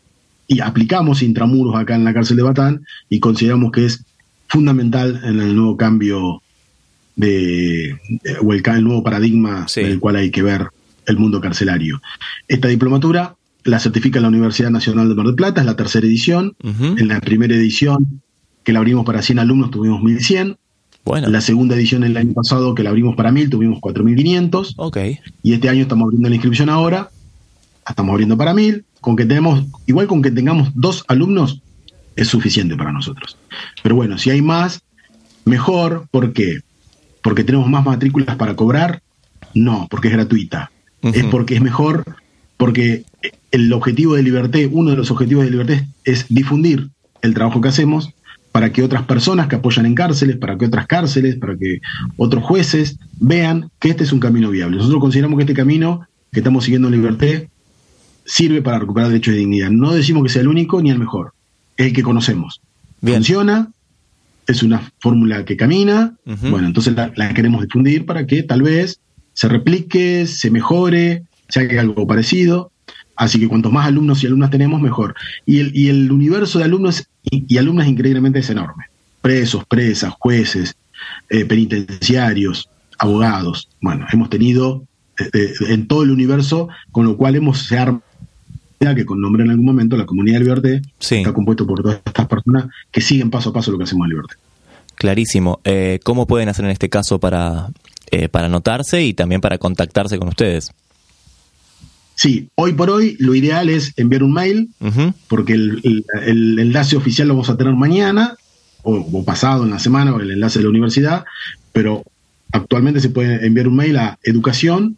y 0.48 0.60
aplicamos 0.60 1.22
intramuros 1.24 1.76
acá 1.76 1.96
en 1.96 2.04
la 2.04 2.14
cárcel 2.14 2.38
de 2.38 2.44
Batán 2.44 2.86
y 3.10 3.20
consideramos 3.20 3.72
que 3.72 3.86
es 3.86 4.04
fundamental 4.48 5.22
en 5.24 5.40
el 5.40 5.56
nuevo 5.56 5.78
cambio 5.78 6.42
de 7.16 7.90
eh, 7.92 7.98
o 8.42 8.54
el, 8.54 8.62
el 8.66 8.84
nuevo 8.84 9.04
paradigma 9.04 9.68
Sí. 9.68 9.82
del 9.82 10.00
cual 10.00 10.18
hay 10.18 10.32
que 10.32 10.42
ver 10.44 10.68
el 11.06 11.18
mundo 11.18 11.42
carcelario. 11.42 12.02
Esta 12.48 12.68
diplomatura 12.68 13.36
la 13.66 13.80
certifica 13.80 14.20
la 14.20 14.28
Universidad 14.28 14.70
Nacional 14.72 15.08
de 15.10 15.16
Mar 15.16 15.26
del 15.26 15.36
Plata, 15.36 15.62
es 15.62 15.66
la 15.66 15.76
tercera 15.78 16.06
edición. 16.06 16.54
En 16.64 17.08
la 17.08 17.22
primera 17.22 17.56
edición, 17.56 18.22
que 18.64 18.74
la 18.74 18.80
abrimos 18.80 19.06
para 19.06 19.22
100 19.22 19.40
alumnos, 19.40 19.72
tuvimos 19.72 20.02
1100. 20.02 20.58
Bueno, 21.06 21.30
La 21.30 21.42
segunda 21.42 21.76
edición 21.76 22.04
el 22.04 22.16
año 22.16 22.34
pasado, 22.34 22.74
que 22.76 22.84
la 22.84 22.90
abrimos 22.90 23.16
para 23.16 23.32
1000, 23.32 23.50
tuvimos 23.50 23.80
4500. 23.82 24.76
ok. 24.78 24.98
Y 25.44 25.54
este 25.54 25.70
año 25.70 25.82
estamos 25.82 26.06
abriendo 26.06 26.30
la 26.30 26.36
inscripción 26.36 26.70
ahora, 26.70 27.10
estamos 27.88 28.14
abriendo 28.14 28.38
para 28.38 28.54
1000. 28.54 28.86
Con 29.02 29.18
que 29.18 29.26
tenemos, 29.26 29.66
igual 29.86 30.08
con 30.08 30.22
que 30.22 30.32
tengamos 30.32 30.70
dos 30.76 31.04
alumnos, 31.10 31.62
es 32.16 32.30
suficiente 32.30 32.78
para 32.78 32.94
nosotros. 32.94 33.38
Pero 33.82 33.96
bueno, 33.96 34.18
si 34.18 34.30
hay 34.30 34.42
más, 34.42 34.82
mejor, 35.44 36.08
¿por 36.10 36.32
qué? 36.32 36.60
Porque 37.22 37.44
tenemos 37.44 37.70
más 37.70 37.84
matrículas 37.84 38.38
para 38.38 38.56
cobrar, 38.56 39.02
no, 39.54 39.88
porque 39.90 40.08
es 40.08 40.14
gratuita. 40.14 40.72
Es 41.02 41.26
porque 41.26 41.56
es 41.56 41.62
mejor, 41.62 42.06
porque 42.56 43.04
el 43.52 43.74
objetivo 43.74 44.16
de 44.16 44.24
Liberté, 44.24 44.68
uno 44.68 44.92
de 44.92 44.98
los 44.98 45.12
objetivos 45.12 45.44
de 45.44 45.52
Liberté 45.52 45.86
es 46.06 46.28
difundir 46.30 46.90
el 47.22 47.34
trabajo 47.34 47.60
que 47.60 47.68
hacemos 47.68 48.14
para 48.54 48.72
que 48.72 48.84
otras 48.84 49.02
personas 49.04 49.48
que 49.48 49.56
apoyan 49.56 49.88
en 49.88 49.96
cárceles, 49.96 50.38
para 50.38 50.56
que 50.60 50.68
otras 50.68 50.86
cárceles, 50.86 51.38
para 51.38 51.58
que 51.58 51.82
otros 52.18 52.44
jueces 52.44 53.00
vean 53.20 53.72
que 53.80 53.90
este 53.90 54.04
es 54.04 54.14
un 54.14 54.20
camino 54.20 54.52
viable. 54.52 54.78
Nosotros 54.78 55.02
consideramos 55.02 55.38
que 55.38 55.44
este 55.44 55.56
camino 55.56 56.08
que 56.32 56.40
estamos 56.40 56.64
siguiendo 56.64 56.88
en 56.88 56.94
Liberté 56.94 57.50
sirve 58.26 58.62
para 58.62 58.78
recuperar 58.78 59.10
derechos 59.10 59.34
de 59.34 59.40
dignidad. 59.40 59.72
No 59.72 59.92
decimos 59.92 60.22
que 60.22 60.30
sea 60.30 60.44
el 60.44 60.48
único 60.48 60.84
ni 60.84 60.92
el 60.92 61.00
mejor, 61.00 61.34
es 61.78 61.88
el 61.88 61.94
que 61.94 62.04
conocemos. 62.04 62.62
Funciona, 63.02 63.72
es 64.46 64.62
una 64.62 64.92
fórmula 65.00 65.46
que 65.46 65.58
camina, 65.58 66.14
bueno, 66.24 66.68
entonces 66.68 66.94
la, 66.94 67.12
la, 67.16 67.34
queremos 67.34 67.64
difundir 67.64 68.06
para 68.06 68.28
que 68.28 68.44
tal 68.44 68.62
vez 68.62 69.00
se 69.34 69.48
replique, 69.50 70.28
se 70.28 70.52
mejore, 70.52 71.24
se 71.50 71.62
haga 71.62 71.82
algo 71.82 72.06
parecido. 72.06 72.72
Así 73.24 73.40
que 73.40 73.48
cuantos 73.48 73.72
más 73.72 73.88
alumnos 73.88 74.22
y 74.22 74.28
alumnas 74.28 74.50
tenemos, 74.52 74.82
mejor. 74.82 75.16
Y 75.46 75.60
el, 75.62 75.72
y 75.74 75.88
el 75.88 76.12
universo 76.12 76.60
de 76.60 76.66
alumnos 76.66 77.08
y, 77.24 77.46
y, 77.48 77.58
alumnas 77.58 77.88
increíblemente 77.88 78.40
es 78.40 78.50
enorme. 78.50 78.86
Presos, 79.22 79.64
presas, 79.66 80.14
jueces, 80.20 80.76
eh, 81.30 81.46
penitenciarios, 81.46 82.70
abogados. 82.98 83.70
Bueno, 83.80 84.06
hemos 84.12 84.30
tenido 84.30 84.84
eh, 85.18 85.30
eh, 85.34 85.54
en 85.70 85.88
todo 85.88 86.04
el 86.04 86.12
universo, 86.12 86.68
con 86.92 87.06
lo 87.06 87.16
cual 87.16 87.36
hemos 87.36 87.60
se 87.66 87.78
arma 87.78 88.02
que 88.94 89.06
con 89.06 89.22
nombre 89.22 89.46
en 89.46 89.52
algún 89.52 89.66
momento 89.66 89.96
la 89.96 90.06
comunidad 90.06 90.40
de 90.40 90.44
Liberté 90.44 90.82
Sí. 91.00 91.16
está 91.16 91.32
compuesto 91.32 91.66
por 91.66 91.82
todas 91.82 92.02
estas 92.04 92.28
personas 92.28 92.66
que 92.92 93.00
siguen 93.00 93.30
paso 93.30 93.52
a 93.52 93.54
paso 93.54 93.72
lo 93.72 93.78
que 93.78 93.86
hacemos 93.86 94.04
en 94.06 94.10
Liberté. 94.10 94.36
Clarísimo. 94.96 95.62
Eh, 95.64 96.02
¿Cómo 96.04 96.28
pueden 96.28 96.50
hacer 96.50 96.66
en 96.66 96.72
este 96.72 96.90
caso 96.90 97.20
para, 97.20 97.70
eh, 98.12 98.28
para 98.28 98.48
anotarse 98.48 99.02
y 99.02 99.14
también 99.14 99.40
para 99.40 99.58
contactarse 99.58 100.20
con 100.20 100.28
ustedes? 100.28 100.74
Sí, 102.16 102.48
hoy 102.56 102.74
por 102.74 102.90
hoy 102.90 103.16
lo 103.20 103.34
ideal 103.36 103.70
es 103.70 103.94
enviar 103.98 104.24
un 104.24 104.34
mail, 104.34 104.70
porque 105.28 105.54
el, 105.54 105.80
el- 105.84 106.06
el 106.26 106.60
enlace 106.60 106.96
oficial 106.96 107.28
lo 107.28 107.34
vamos 107.34 107.50
a 107.50 107.58
tener 107.58 107.74
mañana 107.74 108.36
o, 108.84 108.96
o 108.98 109.26
pasado 109.26 109.64
en 109.64 109.72
la 109.72 109.80
semana, 109.80 110.14
o 110.14 110.20
el 110.20 110.32
enlace 110.32 110.60
de 110.60 110.64
la 110.64 110.70
universidad, 110.70 111.26
pero 111.72 112.04
actualmente 112.52 113.00
se 113.00 113.10
puede 113.10 113.46
enviar 113.46 113.68
un 113.68 113.76
mail 113.78 113.98
a 113.98 114.20
educación 114.24 114.98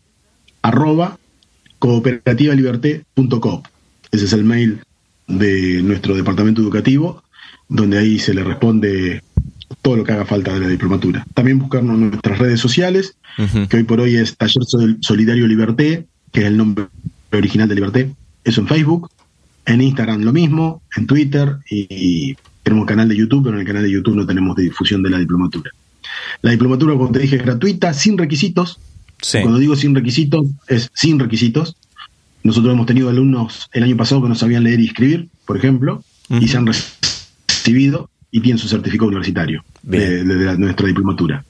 arroba 0.61 1.17
cooperativaliberté.com. 1.79 3.61
Ese 4.11 4.25
es 4.25 4.33
el 4.33 4.43
mail 4.43 4.79
de 5.27 5.81
nuestro 5.83 6.15
departamento 6.15 6.61
educativo, 6.61 7.23
donde 7.69 7.97
ahí 7.97 8.19
se 8.19 8.33
le 8.33 8.43
responde 8.43 9.21
todo 9.81 9.95
lo 9.97 10.03
que 10.03 10.11
haga 10.13 10.25
falta 10.25 10.53
de 10.53 10.59
la 10.59 10.67
diplomatura. 10.67 11.25
También 11.33 11.59
buscarnos 11.59 11.95
en 11.95 12.09
nuestras 12.11 12.37
redes 12.39 12.59
sociales, 12.59 13.15
que 13.69 13.77
hoy 13.77 13.83
por 13.83 13.99
hoy 13.99 14.15
es 14.15 14.35
Taller 14.37 14.63
Sol- 14.65 14.97
Solidario 15.01 15.47
Liberté, 15.47 16.05
que 16.31 16.41
es 16.41 16.45
el 16.47 16.57
nombre 16.57 16.85
original 17.37 17.67
de 17.67 17.75
Liberté. 17.75 18.11
Eso 18.43 18.61
en 18.61 18.67
Facebook, 18.67 19.09
en 19.65 19.81
Instagram 19.81 20.21
lo 20.21 20.31
mismo, 20.33 20.81
en 20.95 21.07
Twitter 21.07 21.57
y, 21.69 22.35
tenemos 22.63 22.81
un 22.83 22.87
canal 22.87 23.07
de 23.07 23.15
YouTube, 23.15 23.43
pero 23.43 23.55
en 23.57 23.61
el 23.61 23.67
canal 23.67 23.83
de 23.83 23.91
YouTube 23.91 24.15
no 24.15 24.25
tenemos 24.25 24.55
difusión 24.55 25.03
de 25.03 25.09
la 25.11 25.19
diplomatura. 25.19 25.69
La 26.41 26.49
diplomatura, 26.51 26.93
como 26.95 27.11
te 27.11 27.19
dije, 27.19 27.35
es 27.35 27.43
gratuita, 27.43 27.93
sin 27.93 28.17
requisitos. 28.17 28.79
Sí. 29.21 29.39
Cuando 29.41 29.59
digo 29.59 29.75
sin 29.75 29.93
requisitos, 29.93 30.45
es 30.67 30.89
sin 30.93 31.19
requisitos. 31.19 31.75
Nosotros 32.43 32.73
hemos 32.73 32.85
tenido 32.87 33.09
alumnos 33.09 33.69
el 33.71 33.83
año 33.83 33.95
pasado 33.97 34.21
que 34.23 34.29
no 34.29 34.35
sabían 34.35 34.63
leer 34.63 34.79
y 34.79 34.87
escribir, 34.87 35.29
por 35.45 35.57
ejemplo, 35.57 36.03
y 36.29 36.47
se 36.47 36.57
han 36.57 36.65
recibido 36.67 38.09
y 38.31 38.41
tienen 38.41 38.57
su 38.57 38.67
certificado 38.67 39.07
universitario 39.07 39.63
Bien. 39.83 40.01
de, 40.01 40.23
de- 40.23 40.35
de 40.35 40.45
la- 40.45 40.57
nuestra 40.57 40.87
diplomatura. 40.87 41.45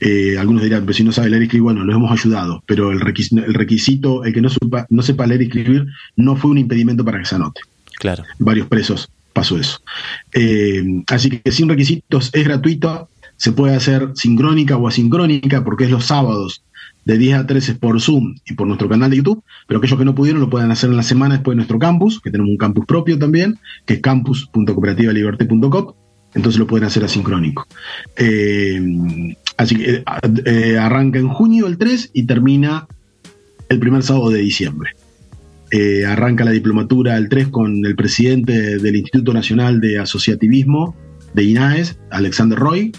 Eh, 0.00 0.36
algunos 0.38 0.62
dirán, 0.62 0.82
pero 0.82 0.92
si 0.92 1.04
no 1.04 1.12
sabe 1.12 1.30
leer 1.30 1.42
y 1.42 1.44
escribir, 1.46 1.62
bueno, 1.62 1.84
los 1.84 1.96
hemos 1.96 2.10
ayudado, 2.12 2.62
pero 2.66 2.92
el 2.92 3.00
requisito, 3.00 3.42
el, 3.44 3.54
requisito, 3.54 4.24
el 4.24 4.32
que 4.34 4.40
no, 4.42 4.50
supa- 4.50 4.86
no 4.90 5.02
sepa 5.02 5.26
leer 5.26 5.42
y 5.42 5.46
escribir, 5.46 5.86
no 6.16 6.36
fue 6.36 6.50
un 6.50 6.58
impedimento 6.58 7.04
para 7.04 7.18
que 7.18 7.24
se 7.24 7.34
anote. 7.36 7.60
Claro. 7.98 8.24
Varios 8.38 8.66
presos 8.68 9.08
pasó 9.32 9.58
eso. 9.58 9.80
Eh, 10.34 11.02
así 11.08 11.30
que 11.30 11.50
sin 11.50 11.68
requisitos 11.68 12.30
es 12.34 12.44
gratuito, 12.44 13.08
se 13.38 13.52
puede 13.52 13.74
hacer 13.74 14.10
sincrónica 14.14 14.76
o 14.76 14.86
asincrónica, 14.88 15.64
porque 15.64 15.84
es 15.84 15.90
los 15.90 16.04
sábados 16.06 16.62
de 17.04 17.18
10 17.18 17.38
a 17.38 17.46
13 17.46 17.74
por 17.76 18.00
Zoom 18.00 18.34
y 18.46 18.54
por 18.54 18.66
nuestro 18.66 18.88
canal 18.88 19.10
de 19.10 19.18
YouTube, 19.18 19.42
pero 19.68 19.78
aquellos 19.78 19.98
que 19.98 20.04
no 20.04 20.14
pudieron 20.14 20.40
lo 20.40 20.50
pueden 20.50 20.70
hacer 20.72 20.90
en 20.90 20.96
la 20.96 21.02
semana 21.04 21.34
después 21.36 21.52
de 21.54 21.56
nuestro 21.56 21.78
campus, 21.78 22.20
que 22.20 22.30
tenemos 22.30 22.50
un 22.50 22.56
campus 22.56 22.84
propio 22.84 23.18
también, 23.18 23.58
que 23.86 23.94
es 23.94 24.00
campus.cooperativaliberté.com, 24.00 25.92
entonces 26.34 26.58
lo 26.58 26.66
pueden 26.66 26.86
hacer 26.86 27.04
asincrónico. 27.04 27.66
Eh, 28.16 29.34
así 29.56 29.76
que 29.76 29.90
eh, 29.96 30.04
eh, 30.44 30.78
arranca 30.78 31.18
en 31.18 31.28
junio 31.28 31.66
el 31.66 31.78
3 31.78 32.10
y 32.12 32.24
termina 32.24 32.86
el 33.68 33.78
primer 33.78 34.02
sábado 34.02 34.30
de 34.30 34.40
diciembre. 34.40 34.90
Eh, 35.72 36.04
arranca 36.06 36.44
la 36.44 36.52
diplomatura 36.52 37.16
el 37.16 37.28
3 37.28 37.48
con 37.48 37.84
el 37.84 37.96
presidente 37.96 38.78
del 38.78 38.96
Instituto 38.96 39.32
Nacional 39.32 39.80
de 39.80 39.98
Asociativismo 39.98 40.94
de 41.34 41.42
INAES, 41.44 41.98
Alexander 42.10 42.58
Roy. 42.58 42.92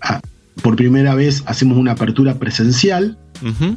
Ah, 0.00 0.20
por 0.62 0.76
primera 0.76 1.14
vez 1.14 1.42
hacemos 1.46 1.76
una 1.78 1.92
apertura 1.92 2.34
presencial. 2.38 3.18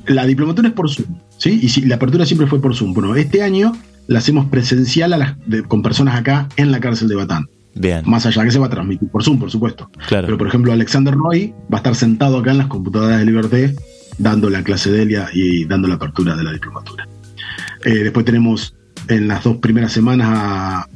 La 0.08 0.26
diplomatura 0.26 0.68
es 0.70 0.74
por 0.74 0.90
Zoom, 0.90 1.18
¿sí? 1.40 1.60
Y 1.62 1.70
si- 1.70 1.82
la 1.82 1.96
apertura 1.96 2.26
siempre 2.26 2.48
fue 2.48 2.62
por 2.62 2.76
Zoom. 2.76 2.94
Bueno, 2.94 3.16
este 3.16 3.42
año 3.42 3.74
la 4.08 4.20
hacemos 4.20 4.46
presencial 4.46 5.12
a 5.14 5.18
las- 5.18 5.36
de- 5.48 5.64
con 5.64 5.82
personas 5.82 6.16
acá 6.16 6.48
en 6.56 6.72
la 6.72 6.80
cárcel 6.80 7.08
de 7.08 7.16
Batán. 7.16 7.48
Bien. 7.76 8.02
Más 8.06 8.26
allá 8.26 8.44
que 8.44 8.52
se 8.52 8.60
va 8.60 8.68
a 8.68 8.70
transmitir 8.70 9.10
por 9.10 9.24
Zoom, 9.24 9.38
por 9.38 9.52
supuesto. 9.52 9.90
Claro. 10.08 10.26
Pero, 10.28 10.38
por 10.38 10.48
ejemplo, 10.48 10.72
Alexander 10.72 11.14
Roy 11.14 11.54
va 11.72 11.78
a 11.78 11.82
estar 11.82 11.96
sentado 11.96 12.38
acá 12.38 12.52
en 12.52 12.58
las 12.60 12.68
computadoras 12.68 13.20
de 13.20 13.26
Liberté 13.26 13.76
dando 14.18 14.50
la 14.50 14.64
clase 14.64 14.92
de 14.92 15.02
Elia 15.04 15.28
y 15.34 15.66
dando 15.66 15.88
la 15.90 15.96
apertura 15.96 16.36
de 16.38 16.44
la 16.44 16.54
diplomatura. 16.54 17.06
Eh, 17.84 17.96
después 18.04 18.26
tenemos 18.26 18.76
en 19.10 19.28
las 19.28 19.44
dos 19.44 19.58
primeras 19.58 19.92
semanas 19.92 20.28
a, 20.32 20.88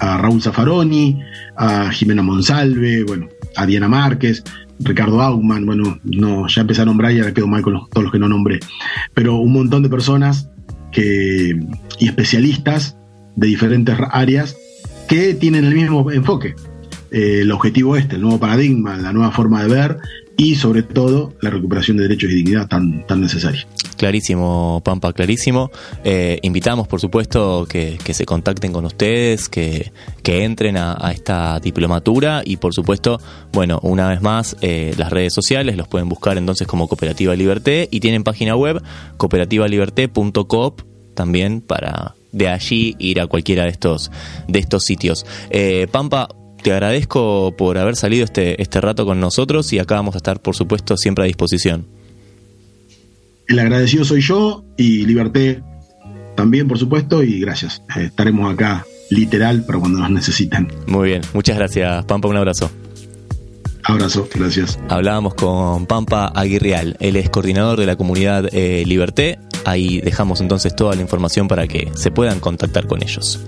a 0.00 0.16
Raúl 0.18 0.40
Zaffaroni, 0.42 1.20
a 1.56 1.90
Jimena 1.90 2.22
Monsalve, 2.22 3.04
bueno, 3.04 3.28
a 3.56 3.66
Diana 3.66 3.88
Márquez, 3.88 4.42
Ricardo 4.80 5.20
Augman, 5.20 5.66
bueno, 5.66 5.98
no, 6.02 6.48
ya 6.48 6.62
empecé 6.62 6.80
a 6.82 6.86
nombrar 6.86 7.12
y 7.12 7.20
ahora 7.20 7.34
quedo 7.34 7.46
mal 7.46 7.60
con 7.62 7.74
los- 7.74 7.90
todos 7.90 8.04
los 8.04 8.12
que 8.12 8.18
no 8.18 8.28
nombré. 8.28 8.58
Pero 9.14 9.36
un 9.36 9.52
montón 9.52 9.82
de 9.82 9.90
personas 9.90 10.48
que, 10.90 11.60
y 12.00 12.06
especialistas 12.08 12.96
de 13.36 13.46
diferentes 13.46 13.96
áreas 14.10 14.56
que 15.12 15.34
tienen 15.34 15.66
el 15.66 15.74
mismo 15.74 16.10
enfoque. 16.10 16.54
Eh, 17.10 17.40
el 17.42 17.52
objetivo 17.52 17.98
este, 17.98 18.14
el 18.14 18.22
nuevo 18.22 18.40
paradigma, 18.40 18.96
la 18.96 19.12
nueva 19.12 19.30
forma 19.30 19.62
de 19.62 19.68
ver 19.68 19.98
y 20.38 20.54
sobre 20.54 20.82
todo 20.82 21.34
la 21.42 21.50
recuperación 21.50 21.98
de 21.98 22.04
derechos 22.04 22.30
y 22.30 22.36
dignidad 22.36 22.66
tan, 22.66 23.06
tan 23.06 23.20
necesaria. 23.20 23.66
Clarísimo, 23.98 24.80
Pampa, 24.82 25.12
clarísimo. 25.12 25.70
Eh, 26.02 26.38
invitamos, 26.40 26.88
por 26.88 26.98
supuesto, 26.98 27.66
que, 27.68 27.98
que 28.02 28.14
se 28.14 28.24
contacten 28.24 28.72
con 28.72 28.86
ustedes, 28.86 29.50
que, 29.50 29.92
que 30.22 30.44
entren 30.44 30.78
a, 30.78 30.94
esta 31.14 31.60
diplomatura 31.60 32.40
y, 32.42 32.56
por 32.56 32.72
supuesto, 32.72 33.20
bueno, 33.52 33.80
una 33.82 34.08
vez 34.08 34.22
más, 34.22 34.56
eh, 34.62 34.94
las 34.96 35.10
redes 35.10 35.34
sociales 35.34 35.76
los 35.76 35.88
pueden 35.88 36.08
buscar 36.08 36.38
entonces 36.38 36.66
como 36.66 36.88
Cooperativa 36.88 37.36
Liberté 37.36 37.86
y 37.90 38.00
tienen 38.00 38.24
página 38.24 38.56
web 38.56 38.82
cooperativaliberté.coop 39.18 40.80
también 41.14 41.60
para 41.60 42.14
de 42.32 42.48
allí 42.48 42.96
ir 42.98 43.20
a 43.20 43.26
cualquiera 43.26 43.64
de 43.64 43.70
estos, 43.70 44.10
de 44.48 44.58
estos 44.58 44.84
sitios. 44.84 45.24
Eh, 45.50 45.86
Pampa, 45.90 46.28
te 46.62 46.72
agradezco 46.72 47.54
por 47.56 47.78
haber 47.78 47.96
salido 47.96 48.24
este, 48.24 48.60
este 48.60 48.80
rato 48.80 49.04
con 49.04 49.20
nosotros 49.20 49.72
y 49.72 49.78
acá 49.78 49.96
vamos 49.96 50.14
a 50.14 50.18
estar, 50.18 50.40
por 50.40 50.56
supuesto, 50.56 50.96
siempre 50.96 51.24
a 51.24 51.26
disposición. 51.26 51.86
El 53.48 53.58
agradecido 53.58 54.04
soy 54.04 54.20
yo 54.20 54.64
y 54.76 55.04
Liberté 55.04 55.62
también, 56.36 56.68
por 56.68 56.78
supuesto, 56.78 57.22
y 57.22 57.40
gracias. 57.40 57.82
Eh, 57.96 58.04
estaremos 58.04 58.52
acá 58.52 58.86
literal 59.10 59.64
para 59.66 59.78
cuando 59.78 59.98
nos 59.98 60.10
necesiten. 60.10 60.68
Muy 60.86 61.10
bien, 61.10 61.22
muchas 61.34 61.56
gracias, 61.56 62.04
Pampa, 62.06 62.28
un 62.28 62.36
abrazo. 62.36 62.70
Abrazo, 63.84 64.28
gracias. 64.32 64.78
Hablábamos 64.88 65.34
con 65.34 65.86
Pampa 65.86 66.32
Aguirreal, 66.34 66.96
él 67.00 67.16
es 67.16 67.28
coordinador 67.28 67.80
de 67.80 67.86
la 67.86 67.96
comunidad 67.96 68.48
eh, 68.52 68.84
Liberté. 68.86 69.38
Ahí 69.64 70.00
dejamos 70.00 70.40
entonces 70.40 70.74
toda 70.74 70.94
la 70.94 71.02
información 71.02 71.48
para 71.48 71.66
que 71.66 71.90
se 71.94 72.10
puedan 72.10 72.40
contactar 72.40 72.86
con 72.86 73.02
ellos. 73.02 73.40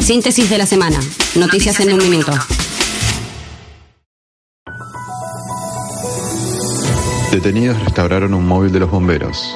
Síntesis 0.00 0.48
de 0.48 0.56
la 0.56 0.64
semana. 0.64 0.98
Noticias 1.36 1.78
en 1.80 1.92
un 1.92 1.98
minuto. 1.98 2.32
Detenidos 7.30 7.78
restauraron 7.84 8.32
un 8.32 8.46
móvil 8.46 8.72
de 8.72 8.80
los 8.80 8.90
bomberos. 8.90 9.54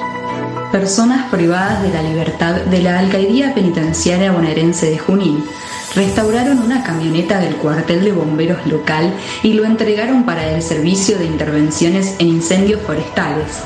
Personas 0.73 1.29
privadas 1.29 1.83
de 1.83 1.89
la 1.89 2.01
libertad 2.01 2.55
de 2.55 2.81
la 2.81 2.97
Alcaidía 2.97 3.53
Penitenciaria 3.53 4.31
Bonaerense 4.31 4.89
de 4.89 4.97
Junín 4.97 5.45
restauraron 5.93 6.57
una 6.57 6.83
camioneta 6.83 7.39
del 7.39 7.57
cuartel 7.57 8.03
de 8.03 8.11
bomberos 8.11 8.65
local 8.65 9.13
y 9.43 9.53
lo 9.53 9.65
entregaron 9.65 10.25
para 10.25 10.49
el 10.49 10.63
servicio 10.63 11.19
de 11.19 11.25
intervenciones 11.25 12.15
en 12.17 12.29
incendios 12.29 12.81
forestales. 12.81 13.61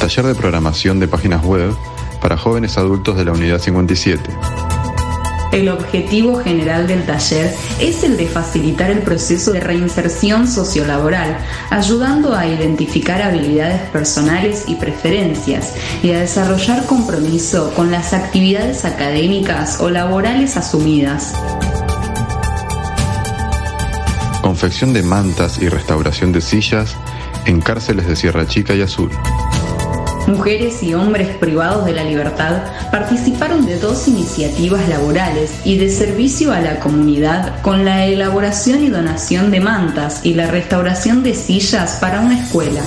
Taller 0.00 0.24
de 0.24 0.34
programación 0.34 0.98
de 0.98 1.08
páginas 1.08 1.44
web 1.44 1.74
para 2.22 2.38
jóvenes 2.38 2.78
adultos 2.78 3.18
de 3.18 3.26
la 3.26 3.32
Unidad 3.32 3.58
57. 3.58 4.30
El 5.56 5.70
objetivo 5.70 6.38
general 6.42 6.86
del 6.86 7.06
taller 7.06 7.50
es 7.80 8.04
el 8.04 8.18
de 8.18 8.26
facilitar 8.26 8.90
el 8.90 8.98
proceso 8.98 9.52
de 9.52 9.60
reinserción 9.60 10.46
sociolaboral, 10.46 11.38
ayudando 11.70 12.34
a 12.34 12.46
identificar 12.46 13.22
habilidades 13.22 13.80
personales 13.88 14.64
y 14.66 14.74
preferencias 14.74 15.72
y 16.02 16.10
a 16.10 16.20
desarrollar 16.20 16.84
compromiso 16.84 17.72
con 17.74 17.90
las 17.90 18.12
actividades 18.12 18.84
académicas 18.84 19.80
o 19.80 19.88
laborales 19.88 20.58
asumidas. 20.58 21.32
Confección 24.42 24.92
de 24.92 25.02
mantas 25.02 25.56
y 25.56 25.70
restauración 25.70 26.32
de 26.32 26.42
sillas 26.42 26.98
en 27.46 27.62
cárceles 27.62 28.06
de 28.06 28.14
Sierra 28.14 28.46
Chica 28.46 28.74
y 28.74 28.82
Azul. 28.82 29.10
Mujeres 30.26 30.82
y 30.82 30.92
hombres 30.92 31.36
privados 31.36 31.84
de 31.84 31.92
la 31.92 32.02
libertad 32.02 32.64
participaron 32.90 33.64
de 33.64 33.78
dos 33.78 34.08
iniciativas 34.08 34.88
laborales 34.88 35.60
y 35.64 35.78
de 35.78 35.88
servicio 35.88 36.52
a 36.52 36.60
la 36.60 36.80
comunidad 36.80 37.60
con 37.62 37.84
la 37.84 38.06
elaboración 38.06 38.82
y 38.82 38.88
donación 38.88 39.52
de 39.52 39.60
mantas 39.60 40.24
y 40.24 40.34
la 40.34 40.50
restauración 40.50 41.22
de 41.22 41.34
sillas 41.34 41.98
para 42.00 42.20
una 42.20 42.40
escuela. 42.40 42.80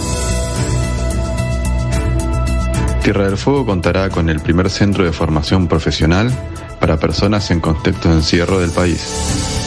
Tierra 3.04 3.26
del 3.26 3.38
Fuego 3.38 3.66
contará 3.66 4.10
con 4.10 4.30
el 4.30 4.42
primer 4.42 4.70
centro 4.70 5.06
de 5.06 5.14
formación 5.14 5.68
profesional 5.68 6.32
para 6.80 6.98
personas 6.98 7.50
en 7.52 7.62
contexto 7.62 8.10
de 8.10 8.16
encierro 8.16 8.60
del 8.60 8.72
país. 8.72 9.59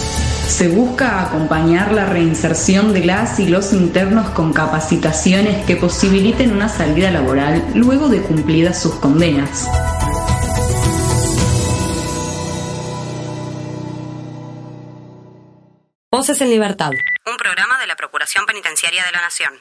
Se 0.53 0.69
busca 0.69 1.23
acompañar 1.23 1.93
la 1.93 2.05
reinserción 2.05 2.93
de 2.93 3.07
las 3.07 3.41
y 3.41 3.49
los 3.49 3.73
internos 3.73 4.29
con 4.31 4.53
capacitaciones 4.53 5.65
que 5.65 5.77
posibiliten 5.77 6.53
una 6.53 6.69
salida 6.69 7.11
laboral 7.11 7.67
luego 7.75 8.11
de 8.11 8.21
cumplidas 8.21 8.81
sus 8.81 8.95
condenas. 8.97 9.67
Voces 16.13 16.39
en 16.43 16.51
Libertad. 16.51 16.91
Un 17.25 17.37
programa 17.39 17.81
de 17.81 17.87
la 17.87 17.97
Procuración 17.97 18.45
Penitenciaria 18.45 19.05
de 19.05 19.13
la 19.13 19.23
Nación. 19.23 19.55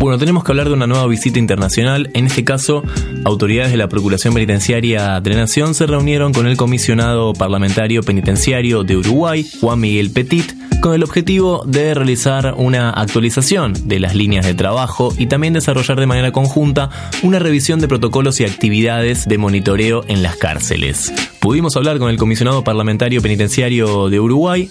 Bueno, 0.00 0.16
tenemos 0.16 0.44
que 0.44 0.52
hablar 0.52 0.66
de 0.68 0.72
una 0.72 0.86
nueva 0.86 1.06
visita 1.06 1.38
internacional. 1.38 2.08
En 2.14 2.24
este 2.24 2.42
caso, 2.42 2.82
autoridades 3.26 3.70
de 3.70 3.76
la 3.76 3.90
Procuración 3.90 4.32
Penitenciaria 4.32 5.20
de 5.20 5.28
la 5.28 5.40
Nación 5.40 5.74
se 5.74 5.86
reunieron 5.86 6.32
con 6.32 6.46
el 6.46 6.56
comisionado 6.56 7.34
parlamentario 7.34 8.02
penitenciario 8.02 8.82
de 8.82 8.96
Uruguay, 8.96 9.46
Juan 9.60 9.78
Miguel 9.78 10.10
Petit, 10.10 10.54
con 10.80 10.94
el 10.94 11.02
objetivo 11.02 11.64
de 11.66 11.92
realizar 11.92 12.54
una 12.56 12.88
actualización 12.88 13.74
de 13.84 14.00
las 14.00 14.14
líneas 14.14 14.46
de 14.46 14.54
trabajo 14.54 15.12
y 15.18 15.26
también 15.26 15.52
desarrollar 15.52 16.00
de 16.00 16.06
manera 16.06 16.32
conjunta 16.32 16.88
una 17.22 17.38
revisión 17.38 17.78
de 17.78 17.88
protocolos 17.88 18.40
y 18.40 18.44
actividades 18.44 19.28
de 19.28 19.36
monitoreo 19.36 20.02
en 20.08 20.22
las 20.22 20.36
cárceles. 20.36 21.12
Pudimos 21.40 21.76
hablar 21.76 21.98
con 21.98 22.08
el 22.08 22.16
comisionado 22.16 22.64
parlamentario 22.64 23.20
penitenciario 23.20 24.08
de 24.08 24.18
Uruguay. 24.18 24.70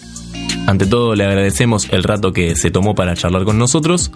Ante 0.69 0.85
todo, 0.85 1.15
le 1.15 1.25
agradecemos 1.25 1.87
el 1.89 2.03
rato 2.03 2.31
que 2.31 2.55
se 2.55 2.69
tomó 2.69 2.93
para 2.93 3.15
charlar 3.15 3.43
con 3.43 3.57
nosotros. 3.57 4.11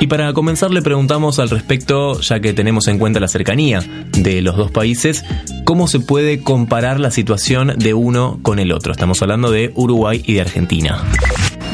Y 0.00 0.06
para 0.06 0.32
comenzar 0.32 0.70
le 0.70 0.80
preguntamos 0.80 1.38
al 1.38 1.50
respecto, 1.50 2.18
ya 2.22 2.40
que 2.40 2.54
tenemos 2.54 2.88
en 2.88 2.98
cuenta 2.98 3.20
la 3.20 3.28
cercanía 3.28 3.84
de 4.12 4.40
los 4.40 4.56
dos 4.56 4.70
países, 4.70 5.26
cómo 5.66 5.88
se 5.88 6.00
puede 6.00 6.40
comparar 6.40 7.00
la 7.00 7.10
situación 7.10 7.74
de 7.76 7.92
uno 7.92 8.38
con 8.40 8.58
el 8.60 8.72
otro. 8.72 8.92
Estamos 8.92 9.20
hablando 9.20 9.50
de 9.50 9.72
Uruguay 9.74 10.22
y 10.24 10.32
de 10.32 10.40
Argentina. 10.40 11.04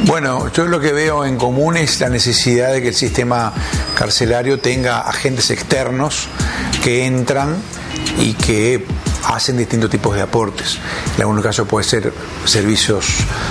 Bueno, 0.06 0.52
yo 0.52 0.66
lo 0.66 0.80
que 0.80 0.92
veo 0.92 1.24
en 1.24 1.36
común 1.36 1.76
es 1.76 2.00
la 2.00 2.08
necesidad 2.08 2.72
de 2.72 2.82
que 2.82 2.88
el 2.88 2.94
sistema 2.94 3.52
carcelario 3.94 4.58
tenga 4.58 5.02
agentes 5.02 5.52
externos 5.52 6.26
que 6.82 7.06
entran 7.06 7.54
y 8.18 8.32
que 8.32 8.84
hacen 9.24 9.56
distintos 9.56 9.90
tipos 9.90 10.14
de 10.14 10.22
aportes. 10.22 10.78
En 11.16 11.22
algunos 11.22 11.42
casos 11.42 11.66
puede 11.66 11.84
ser 11.84 12.12
servicios 12.44 13.06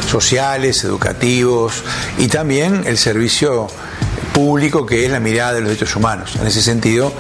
sociales, 0.10 0.84
educativos 0.84 1.84
y 2.18 2.28
también 2.28 2.84
el 2.86 2.98
servicio 2.98 3.68
público 4.34 4.86
que 4.86 5.06
es 5.06 5.12
la 5.12 5.20
mirada 5.20 5.54
de 5.54 5.62
los 5.62 5.70
derechos 5.70 5.96
humanos. 5.96 6.36
En 6.36 6.46
ese 6.46 6.62
sentido, 6.62 7.14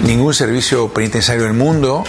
ningún 0.00 0.32
servicio 0.32 0.88
penitenciario 0.88 1.44
del 1.44 1.52
mundo 1.52 2.04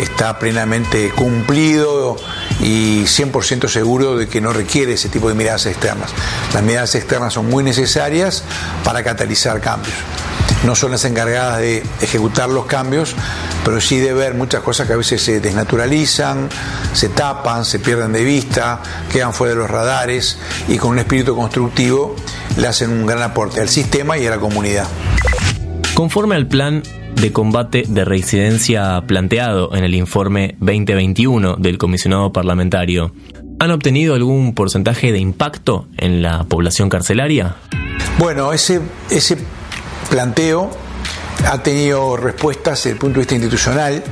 está 0.00 0.38
plenamente 0.38 1.10
cumplido 1.10 2.16
y 2.60 3.02
100% 3.02 3.68
seguro 3.68 4.16
de 4.16 4.28
que 4.28 4.40
no 4.40 4.52
requiere 4.52 4.94
ese 4.94 5.08
tipo 5.08 5.28
de 5.28 5.34
miradas 5.34 5.66
externas. 5.66 6.10
Las 6.52 6.62
miradas 6.62 6.94
externas 6.94 7.34
son 7.34 7.48
muy 7.48 7.62
necesarias 7.62 8.42
para 8.84 9.04
catalizar 9.04 9.60
cambios. 9.60 9.94
No 10.64 10.74
son 10.74 10.92
las 10.92 11.04
encargadas 11.04 11.58
de 11.58 11.82
ejecutar 12.00 12.48
los 12.48 12.66
cambios, 12.66 13.14
pero 13.64 13.80
sí 13.80 13.98
de 13.98 14.14
ver 14.14 14.34
muchas 14.34 14.62
cosas 14.62 14.86
que 14.86 14.94
a 14.94 14.96
veces 14.96 15.22
se 15.22 15.40
desnaturalizan, 15.40 16.48
se 16.92 17.10
tapan, 17.10 17.64
se 17.64 17.78
pierden 17.78 18.12
de 18.12 18.24
vista, 18.24 18.82
quedan 19.12 19.34
fuera 19.34 19.54
de 19.54 19.60
los 19.60 19.70
radares 19.70 20.38
y 20.68 20.78
con 20.78 20.90
un 20.90 20.98
espíritu 20.98 21.36
constructivo 21.36 22.16
le 22.56 22.66
hacen 22.66 22.90
un 22.90 23.06
gran 23.06 23.22
aporte 23.22 23.60
al 23.60 23.68
sistema 23.68 24.16
y 24.16 24.26
a 24.26 24.30
la 24.30 24.38
comunidad. 24.38 24.86
Conforme 25.94 26.34
al 26.34 26.46
plan 26.46 26.82
de 27.14 27.32
combate 27.32 27.84
de 27.86 28.04
reincidencia 28.04 29.02
planteado 29.06 29.74
en 29.74 29.84
el 29.84 29.94
informe 29.94 30.56
2021 30.60 31.56
del 31.56 31.78
comisionado 31.78 32.32
parlamentario, 32.32 33.12
¿han 33.60 33.70
obtenido 33.70 34.14
algún 34.14 34.54
porcentaje 34.54 35.12
de 35.12 35.18
impacto 35.18 35.86
en 35.96 36.22
la 36.22 36.44
población 36.44 36.88
carcelaria? 36.88 37.56
Bueno, 38.18 38.52
ese, 38.52 38.80
ese 39.10 39.38
planteo 40.14 40.70
ha 41.50 41.60
tenido 41.60 42.16
respuestas 42.16 42.78
desde 42.78 42.90
el 42.90 42.98
punto 42.98 43.14
de 43.14 43.20
vista 43.22 43.34
institucional. 43.34 44.04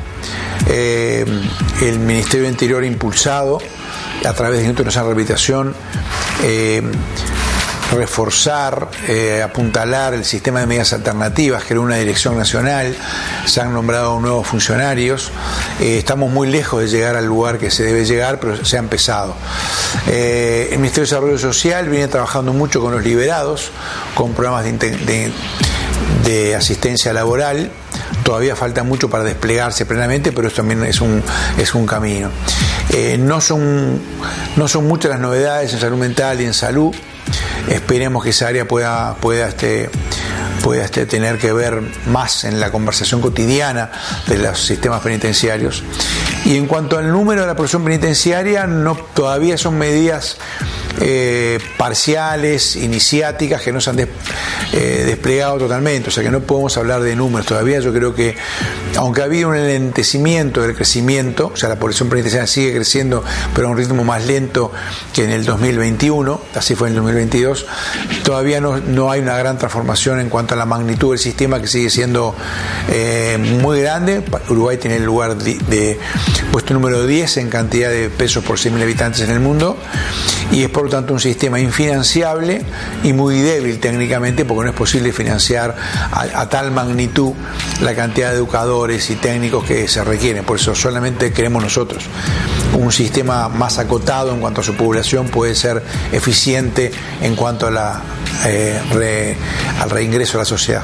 Eh, 0.69 1.25
el 1.81 1.99
Ministerio 2.01 2.43
del 2.43 2.55
Interior 2.55 2.83
ha 2.83 2.87
impulsado 2.87 3.59
a 4.25 4.33
través 4.33 4.59
del 4.59 4.67
Instituto 4.67 4.87
Nacional 4.87 5.07
de 5.07 5.15
Rehabilitación 5.15 5.75
eh, 6.43 6.83
reforzar, 7.93 8.89
eh, 9.07 9.43
apuntalar 9.45 10.15
el 10.15 10.25
sistema 10.25 10.59
de 10.59 10.67
medidas 10.67 10.93
alternativas, 10.93 11.71
era 11.71 11.79
una 11.79 11.97
dirección 11.97 12.37
nacional, 12.37 12.97
se 13.47 13.61
han 13.61 13.73
nombrado 13.73 14.19
nuevos 14.19 14.49
funcionarios, 14.49 15.31
estamos 15.79 16.33
muy 16.33 16.49
lejos 16.51 16.81
de 16.81 16.89
llegar 16.89 17.15
al 17.15 17.27
lugar 17.27 17.59
que 17.59 17.71
se 17.71 17.85
debe 17.85 18.05
llegar, 18.05 18.41
pero 18.41 18.65
se 18.65 18.77
ha 18.77 18.81
empezado. 18.81 19.37
El 20.07 20.79
Ministerio 20.79 21.03
de 21.03 21.11
Desarrollo 21.11 21.39
Social 21.39 21.89
viene 21.89 22.09
trabajando 22.09 22.53
mucho 22.53 22.81
con 22.81 22.93
los 22.93 23.05
liberados, 23.05 23.71
con 24.15 24.33
programas 24.33 24.65
de, 24.65 24.73
de, 24.73 25.33
de 26.25 26.55
asistencia 26.55 27.13
laboral, 27.13 27.71
todavía 28.23 28.57
falta 28.57 28.83
mucho 28.83 29.11
para 29.11 29.25
desplegarse 29.25 29.87
plenamente, 29.87 30.33
pero 30.33 30.49
esto 30.49 30.59
también 30.59 30.85
es 30.85 31.01
un, 31.01 31.23
es 31.59 31.75
un 31.75 31.87
camino. 31.87 32.31
Eh, 32.91 33.17
no, 33.19 33.41
son, 33.41 34.01
no 34.57 34.69
son 34.69 34.87
muchas 34.87 35.11
las 35.11 35.21
novedades 35.21 35.73
en 35.73 35.81
salud 35.81 35.99
mental 35.99 36.41
y 36.41 36.45
en 36.45 36.55
salud. 36.55 36.95
Esperemos 37.69 38.25
que 38.25 38.31
esa 38.31 38.49
área 38.49 38.67
pueda, 38.67 39.15
pueda, 39.17 39.49
este, 39.49 39.89
pueda 40.63 40.85
este, 40.85 41.07
tener 41.07 41.39
que 41.39 41.53
ver 41.53 41.81
más 42.07 42.45
en 42.45 42.61
la 42.61 42.71
conversación 42.71 43.21
cotidiana 43.21 43.91
de 44.27 44.39
los 44.39 44.65
sistemas 44.65 45.01
penitenciarios. 45.01 45.83
Y 46.45 46.57
en 46.57 46.67
cuanto 46.67 46.99
al 46.99 47.11
número 47.11 47.43
de 47.43 47.47
la 47.47 47.55
población 47.55 47.85
penitenciaria, 47.85 48.67
no, 48.67 48.97
todavía 49.15 49.57
son 49.57 49.79
medidas 49.79 50.39
eh, 51.01 51.59
parciales, 51.77 52.77
iniciáticas, 52.77 53.63
que 53.63 53.73
no 53.73 53.81
se 53.81 53.91
han 53.91 54.01
eh, 54.01 55.05
desplegado 55.07 55.59
totalmente, 55.59 56.09
o 56.09 56.13
sea 56.13 56.23
que 56.23 56.31
no 56.31 56.41
podemos 56.41 56.77
hablar 56.77 57.03
de 57.03 57.17
números 57.17 57.47
todavía. 57.47 57.81
Yo 57.81 57.93
creo 57.93 58.15
que, 58.15 58.37
aunque 58.97 59.23
ha 59.23 59.25
habido 59.25 59.49
un 59.49 59.57
enlentecimiento 59.57 60.63
del 60.63 60.75
crecimiento, 60.75 61.51
o 61.53 61.57
sea, 61.57 61.69
la 61.69 61.77
población 61.77 62.09
penitenciaria 62.09 62.47
sigue 62.47 62.75
creciendo, 62.75 63.25
pero 63.55 63.69
a 63.69 63.71
un 63.71 63.77
ritmo 63.77 64.05
más 64.05 64.27
lento 64.27 64.73
que 65.15 65.25
en 65.25 65.31
el 65.31 65.45
2021, 65.45 66.41
así 66.55 66.75
fue 66.75 66.89
en 66.89 66.95
el 66.95 67.03
2022, 67.03 67.67
todavía 68.23 68.61
no, 68.61 68.79
no 68.79 69.11
hay 69.11 69.21
una 69.21 69.37
gran 69.37 69.59
transformación 69.59 70.21
en 70.21 70.29
cuanto 70.29 70.55
a 70.55 70.57
la 70.57 70.67
magnitud 70.67 71.11
del 71.11 71.19
sistema 71.19 71.61
que 71.61 71.67
sigue 71.67 71.91
siendo 71.91 72.35
eh, 72.91 73.39
muy 73.61 73.81
grande. 73.81 74.23
Uruguay 74.49 74.77
tiene 74.77 74.97
el 74.97 75.05
lugar 75.05 75.37
de, 75.37 75.55
de 75.69 75.99
puesto 76.51 76.75
número 76.75 77.07
10 77.07 77.39
en 77.39 77.49
cantidad 77.49 77.91
de 77.91 78.11
pesos 78.11 78.45
por 78.45 78.59
100.000 78.59 78.83
habitantes 78.83 79.23
en 79.23 79.31
el 79.31 79.41
mundo 79.41 79.77
y 80.51 80.65
es 80.65 80.69
por 80.69 80.82
lo 80.83 80.91
tanto 80.91 81.13
un 81.15 81.21
sistema 81.21 81.61
infinanciable 81.61 82.63
y 83.03 83.13
muy 83.13 83.41
débil 83.41 83.79
técnicamente 83.79 84.45
porque 84.45 84.65
no 84.65 84.71
es 84.71 84.77
posible 84.77 85.13
financiar 85.13 85.75
a, 86.13 86.41
a, 86.41 86.49
tal 86.49 86.71
magnitud 86.71 87.33
la 87.83 87.95
cantidad 87.95 88.31
de 88.31 88.37
educadores 88.37 89.09
y 89.11 89.17
técnicos 89.17 89.65
que 89.65 89.89
se 89.89 90.03
requieren, 90.05 90.45
por 90.45 90.59
eso 90.59 90.75
solamente 90.75 91.33
queremos 91.33 91.63
nosotros 91.63 92.05
un 92.83 92.93
sistema 92.93 93.49
más 93.49 93.79
acotado 93.79 94.33
en 94.33 94.41
cuanto 94.41 94.61
a 94.61 94.65
su 94.65 94.75
población 94.75 95.29
puede 95.29 95.55
ser 95.55 95.83
eficiente 96.13 96.91
en 97.23 97.37
cuanto 97.37 97.69
a 97.69 97.71
la, 97.71 98.03
eh, 98.47 98.81
re- 98.93 99.37
al 99.81 99.91
reingreso 99.91 100.39
a 100.39 100.41
la 100.41 100.45
sociedad. 100.45 100.83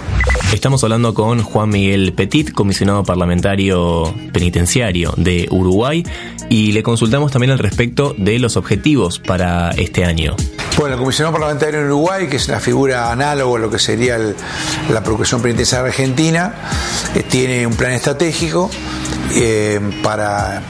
Estamos 0.53 0.82
hablando 0.82 1.12
con 1.12 1.42
Juan 1.42 1.68
Miguel 1.68 2.12
Petit, 2.14 2.53
comisionado 2.53 3.05
parlamentario 3.05 4.14
penitenciario 4.32 5.12
de 5.16 5.46
Uruguay, 5.51 6.05
y 6.49 6.72
le 6.72 6.82
consultamos 6.82 7.30
también 7.32 7.51
al 7.51 7.59
respecto 7.59 8.14
de 8.16 8.38
los 8.38 8.57
objetivos 8.57 9.18
para 9.18 9.70
este 9.72 10.05
año. 10.07 10.34
Bueno, 10.78 10.94
el 10.94 11.01
comisionado 11.01 11.32
parlamentario 11.34 11.80
en 11.80 11.86
Uruguay, 11.86 12.28
que 12.28 12.36
es 12.36 12.49
una 12.49 12.61
figura 12.61 13.12
análoga 13.12 13.59
a 13.59 13.61
lo 13.61 13.70
que 13.70 13.78
sería 13.78 14.16
el- 14.16 14.34
la 14.90 15.03
Procuración 15.03 15.42
Penitenciaria 15.42 15.88
Argentina, 15.88 16.55
eh, 17.14 17.24
tiene 17.28 17.66
un 17.66 17.74
plan 17.74 17.92
estratégico 17.92 18.70
eh, 19.34 19.78
para, 20.03 20.62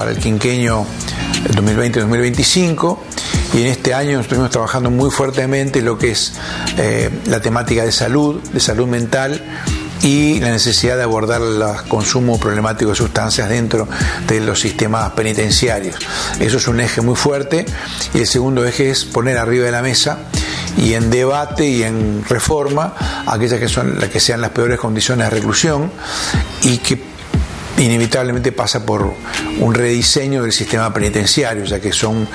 para 0.00 0.12
el 0.12 0.16
quinquenio 0.16 0.86
2020-2025 1.50 2.98
y 3.52 3.60
en 3.60 3.66
este 3.66 3.92
año 3.92 4.18
estuvimos 4.18 4.48
trabajando 4.48 4.90
muy 4.90 5.10
fuertemente 5.10 5.82
lo 5.82 5.98
que 5.98 6.12
es 6.12 6.32
eh, 6.78 7.10
la 7.26 7.42
temática 7.42 7.84
de 7.84 7.92
salud, 7.92 8.40
de 8.40 8.60
salud 8.60 8.86
mental 8.86 9.44
y 10.00 10.40
la 10.40 10.52
necesidad 10.52 10.96
de 10.96 11.02
abordar 11.02 11.42
el 11.42 11.62
consumo 11.86 12.40
problemático 12.40 12.92
de 12.92 12.96
sustancias 12.96 13.50
dentro 13.50 13.86
de 14.26 14.40
los 14.40 14.58
sistemas 14.58 15.10
penitenciarios. 15.10 15.96
Eso 16.38 16.56
es 16.56 16.66
un 16.66 16.80
eje 16.80 17.02
muy 17.02 17.16
fuerte 17.16 17.66
y 18.14 18.20
el 18.20 18.26
segundo 18.26 18.64
eje 18.64 18.88
es 18.88 19.04
poner 19.04 19.36
arriba 19.36 19.66
de 19.66 19.72
la 19.72 19.82
mesa 19.82 20.20
y 20.78 20.94
en 20.94 21.10
debate 21.10 21.68
y 21.68 21.82
en 21.82 22.24
reforma 22.26 22.94
aquellas 23.26 23.60
que 23.60 23.68
son 23.68 24.00
las 24.00 24.08
que 24.08 24.18
sean 24.18 24.40
las 24.40 24.52
peores 24.52 24.78
condiciones 24.78 25.26
de 25.26 25.30
reclusión 25.36 25.92
y 26.62 26.78
que 26.78 27.09
inevitablemente 27.80 28.52
pasa 28.52 28.84
por 28.84 29.14
un 29.58 29.74
rediseño 29.74 30.42
del 30.42 30.52
sistema 30.52 30.92
penitenciario, 30.92 31.64
ya 31.64 31.80
que 31.80 31.92
son, 31.92 32.28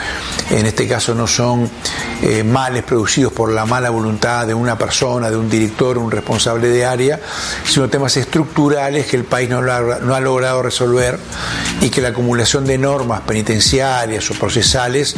en 0.49 0.65
este 0.65 0.87
caso 0.87 1.13
no 1.13 1.27
son 1.27 1.69
eh, 2.23 2.43
males 2.43 2.83
producidos 2.83 3.31
por 3.31 3.51
la 3.51 3.65
mala 3.65 3.89
voluntad 3.89 4.47
de 4.47 4.53
una 4.53 4.77
persona, 4.77 5.29
de 5.29 5.37
un 5.37 5.49
director, 5.49 5.97
un 5.97 6.11
responsable 6.11 6.67
de 6.69 6.85
área, 6.85 7.19
sino 7.65 7.89
temas 7.89 8.17
estructurales 8.17 9.05
que 9.05 9.17
el 9.17 9.25
país 9.25 9.49
no, 9.49 9.59
ha 9.59 10.19
logrado 10.19 10.63
resolver 10.63 11.19
y 11.81 11.89
que 11.89 12.01
la 12.01 12.09
acumulación 12.09 12.65
de 12.65 12.77
normas 12.77 13.21
penitenciarias 13.21 14.29
o 14.31 14.33
procesales 14.33 15.15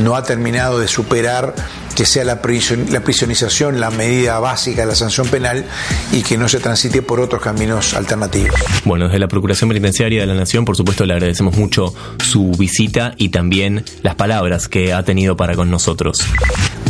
no 0.00 0.16
ha 0.16 0.22
terminado 0.22 0.78
de 0.78 0.88
superar 0.88 1.54
que 1.94 2.06
sea 2.06 2.24
la, 2.24 2.40
prisión, 2.40 2.86
la 2.90 3.00
prisionización 3.00 3.78
la 3.78 3.90
medida 3.90 4.38
básica 4.38 4.82
de 4.82 4.86
la 4.86 4.94
sanción 4.94 5.28
penal 5.28 5.66
y 6.12 6.22
que 6.22 6.38
no 6.38 6.48
se 6.48 6.58
transite 6.58 7.02
por 7.02 7.20
otros 7.20 7.42
caminos 7.42 7.94
alternativos. 7.94 8.58
Bueno, 8.84 9.06
desde 9.06 9.18
la 9.18 9.28
Procuración 9.28 9.59
Penitenciaria 9.68 10.20
de 10.20 10.26
la 10.26 10.34
Nación, 10.34 10.64
por 10.64 10.76
supuesto, 10.76 11.04
le 11.04 11.12
agradecemos 11.12 11.56
mucho 11.56 11.94
su 12.24 12.50
visita 12.52 13.14
y 13.16 13.28
también 13.28 13.84
las 14.02 14.14
palabras 14.14 14.68
que 14.68 14.92
ha 14.92 15.04
tenido 15.04 15.36
para 15.36 15.54
con 15.54 15.70
nosotros. 15.70 16.18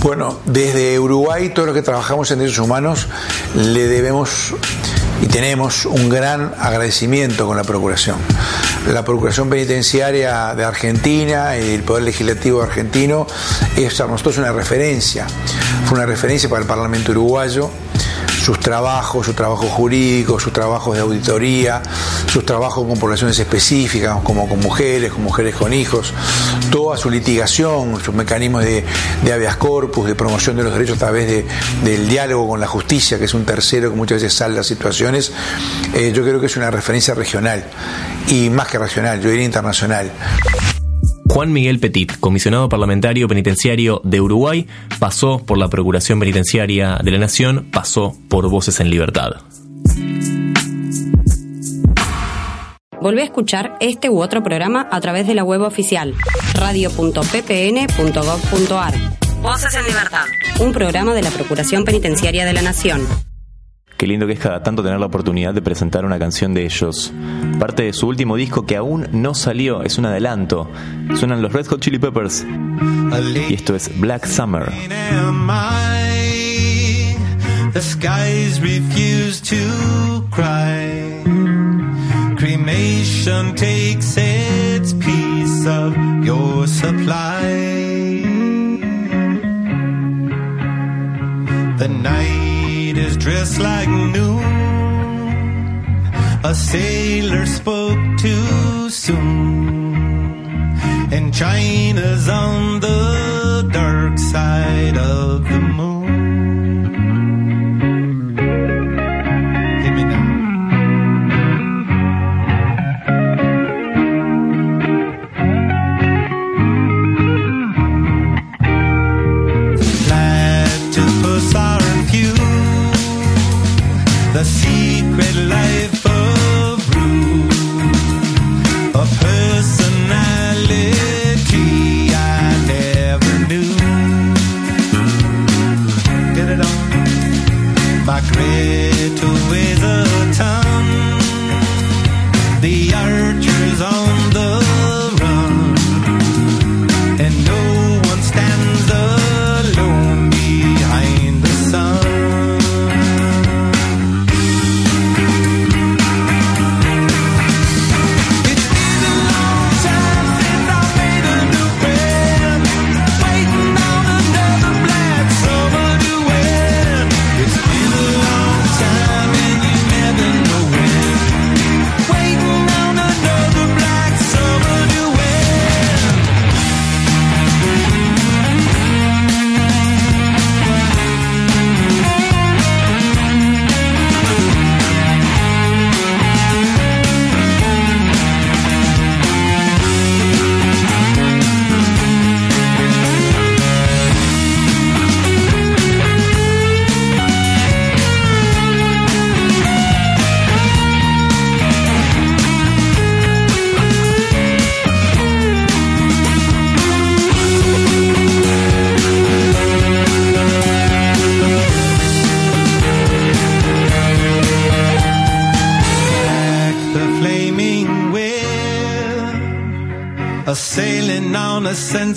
Bueno, 0.02 0.38
desde 0.46 0.98
Uruguay, 0.98 1.50
todos 1.50 1.66
los 1.66 1.76
que 1.76 1.82
trabajamos 1.82 2.30
en 2.30 2.38
derechos 2.38 2.64
humanos, 2.64 3.06
le 3.54 3.86
debemos 3.86 4.54
y 5.22 5.26
tenemos 5.26 5.84
un 5.84 6.08
gran 6.08 6.54
agradecimiento 6.58 7.46
con 7.46 7.56
la 7.56 7.64
Procuración. 7.64 8.16
La 8.90 9.04
Procuración 9.04 9.50
Penitenciaria 9.50 10.54
de 10.54 10.64
Argentina 10.64 11.58
y 11.58 11.74
el 11.74 11.82
Poder 11.82 12.04
Legislativo 12.04 12.62
argentino 12.62 13.26
es 13.76 13.94
para 13.94 14.10
nosotros 14.10 14.38
una 14.38 14.52
referencia. 14.52 15.26
Fue 15.84 15.98
una 15.98 16.06
referencia 16.06 16.48
para 16.48 16.62
el 16.62 16.66
Parlamento 16.66 17.12
uruguayo 17.12 17.70
sus 18.50 18.58
trabajos, 18.58 19.26
su 19.26 19.32
trabajo 19.32 19.68
jurídico, 19.68 20.40
sus 20.40 20.52
trabajos 20.52 20.96
de 20.96 21.02
auditoría, 21.02 21.84
sus 22.26 22.44
trabajos 22.44 22.84
con 22.84 22.98
poblaciones 22.98 23.38
específicas, 23.38 24.16
como 24.24 24.48
con 24.48 24.58
mujeres, 24.58 25.12
con 25.12 25.22
mujeres 25.22 25.54
con 25.54 25.72
hijos, 25.72 26.12
toda 26.72 26.96
su 26.96 27.10
litigación, 27.10 28.02
sus 28.02 28.12
mecanismos 28.12 28.64
de, 28.64 28.84
habeas 29.32 29.54
corpus, 29.54 30.08
de 30.08 30.16
promoción 30.16 30.56
de 30.56 30.64
los 30.64 30.72
derechos 30.72 30.96
a 30.96 30.98
través 30.98 31.28
de, 31.28 31.46
del 31.84 32.08
diálogo 32.08 32.48
con 32.48 32.58
la 32.58 32.66
justicia, 32.66 33.20
que 33.20 33.26
es 33.26 33.34
un 33.34 33.44
tercero 33.44 33.88
que 33.88 33.96
muchas 33.96 34.20
veces 34.20 34.36
salda 34.36 34.64
situaciones, 34.64 35.30
eh, 35.94 36.10
yo 36.12 36.24
creo 36.24 36.40
que 36.40 36.46
es 36.46 36.56
una 36.56 36.72
referencia 36.72 37.14
regional 37.14 37.64
y 38.26 38.50
más 38.50 38.66
que 38.66 38.80
regional, 38.80 39.20
yo 39.20 39.30
diría 39.30 39.44
internacional. 39.44 40.10
Juan 41.30 41.52
Miguel 41.52 41.78
Petit, 41.78 42.18
comisionado 42.18 42.68
parlamentario 42.68 43.28
penitenciario 43.28 44.00
de 44.02 44.20
Uruguay, 44.20 44.66
pasó 44.98 45.38
por 45.38 45.58
la 45.58 45.68
Procuración 45.68 46.18
Penitenciaria 46.18 46.98
de 47.04 47.10
la 47.12 47.18
Nación, 47.18 47.68
pasó 47.70 48.16
por 48.28 48.50
Voces 48.50 48.80
en 48.80 48.90
Libertad. 48.90 49.34
Volvé 53.00 53.22
a 53.22 53.26
escuchar 53.26 53.76
este 53.78 54.10
u 54.10 54.20
otro 54.20 54.42
programa 54.42 54.88
a 54.90 55.00
través 55.00 55.28
de 55.28 55.36
la 55.36 55.44
web 55.44 55.62
oficial 55.62 56.16
radio.ppn.gov.ar. 56.54 58.94
Voces 59.40 59.76
en 59.76 59.84
Libertad. 59.84 60.24
Un 60.58 60.72
programa 60.72 61.14
de 61.14 61.22
la 61.22 61.30
Procuración 61.30 61.84
Penitenciaria 61.84 62.44
de 62.44 62.54
la 62.54 62.62
Nación. 62.62 63.06
Qué 64.00 64.06
lindo 64.06 64.26
que 64.26 64.32
es 64.32 64.38
cada 64.38 64.62
tanto 64.62 64.82
tener 64.82 64.98
la 64.98 65.04
oportunidad 65.04 65.52
de 65.52 65.60
presentar 65.60 66.06
una 66.06 66.18
canción 66.18 66.54
de 66.54 66.64
ellos. 66.64 67.12
Parte 67.58 67.82
de 67.82 67.92
su 67.92 68.08
último 68.08 68.34
disco 68.34 68.64
que 68.64 68.78
aún 68.78 69.06
no 69.12 69.34
salió, 69.34 69.82
es 69.82 69.98
un 69.98 70.06
adelanto. 70.06 70.70
Suenan 71.16 71.42
los 71.42 71.52
Red 71.52 71.66
Hot 71.66 71.82
Chili 71.82 71.98
Peppers. 71.98 72.46
Y 73.50 73.52
esto 73.52 73.76
es 73.76 73.90
Black 74.00 74.24
Summer. 74.24 74.72
The 77.74 77.82
skies 77.82 78.62
refuse 78.62 79.42
to 79.42 80.26
cry. 80.30 81.22
Cremation 82.38 83.54
takes 83.54 84.16
its 84.16 84.94
piece 84.94 85.66
of 85.66 85.94
your 86.24 86.66
supply. 86.66 88.22
The 91.76 91.88
night 91.88 92.49
is 92.96 93.16
dressed 93.16 93.58
like 93.60 93.88
new. 93.88 94.38
A 96.42 96.54
sailor 96.54 97.46
spoke 97.46 98.18
too 98.18 98.90
soon. 98.90 99.94
And 101.12 101.34
China's 101.34 102.28
on 102.28 102.80
the 102.80 103.68
dark 103.72 104.18
side 104.18 104.96
of 104.96 105.44
the 105.44 105.60
moon. 105.60 105.89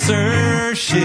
Censorship, 0.06 1.00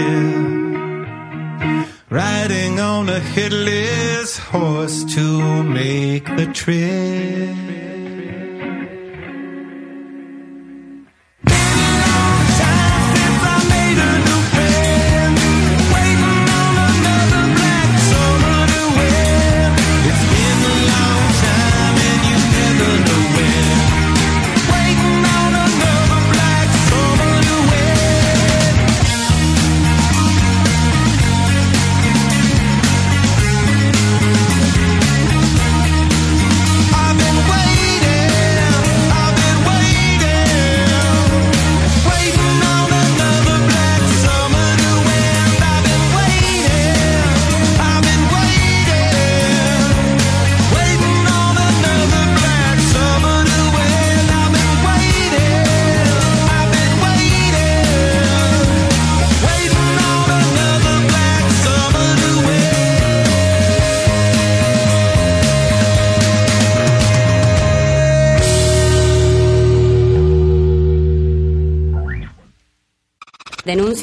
riding 2.10 2.78
on 2.80 3.08
a 3.08 3.18
headless 3.18 4.36
horse 4.36 5.04
to 5.14 5.62
make 5.62 6.24
the 6.36 6.46
trip. 6.52 7.29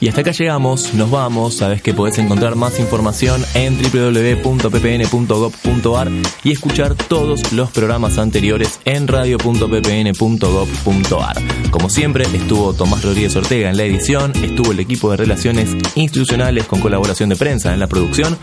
Y 0.00 0.08
hasta 0.08 0.22
acá 0.22 0.32
llegamos, 0.32 0.92
nos 0.94 1.10
vamos, 1.10 1.54
sabes 1.54 1.82
que 1.82 1.92
podés 1.94 2.18
encontrar 2.18 2.56
más 2.56 2.80
información 2.80 3.44
en 3.54 3.80
www.ppn.gov.ar 3.80 6.10
y 6.42 6.50
escuchar 6.52 6.94
todos 6.94 7.52
los 7.52 7.70
programas 7.70 8.18
anteriores 8.18 8.80
en 8.84 9.06
radio.ppn.gov.ar. 9.08 11.42
Como 11.70 11.88
siempre, 11.90 12.24
estuvo 12.24 12.72
Tomás 12.74 13.04
Rodríguez 13.04 13.36
Ortega 13.36 13.70
en 13.70 13.76
la 13.76 13.84
edición, 13.84 14.32
estuvo 14.42 14.72
el 14.72 14.80
equipo 14.80 15.10
de 15.10 15.16
relaciones 15.16 15.76
institucionales 15.94 16.66
con 16.66 16.80
colaboración 16.80 17.28
de 17.28 17.36
prensa 17.36 17.72
en 17.72 17.78
la 17.80 17.86
producción. 17.86 18.36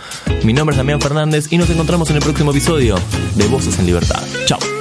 Mi 0.43 0.53
nombre 0.53 0.73
es 0.73 0.77
Damián 0.77 1.01
Fernández 1.01 1.47
y 1.51 1.57
nos 1.57 1.69
encontramos 1.69 2.09
en 2.09 2.15
el 2.17 2.21
próximo 2.21 2.51
episodio 2.51 2.95
de 3.35 3.47
Voces 3.47 3.79
en 3.79 3.85
Libertad. 3.85 4.21
Chao. 4.45 4.80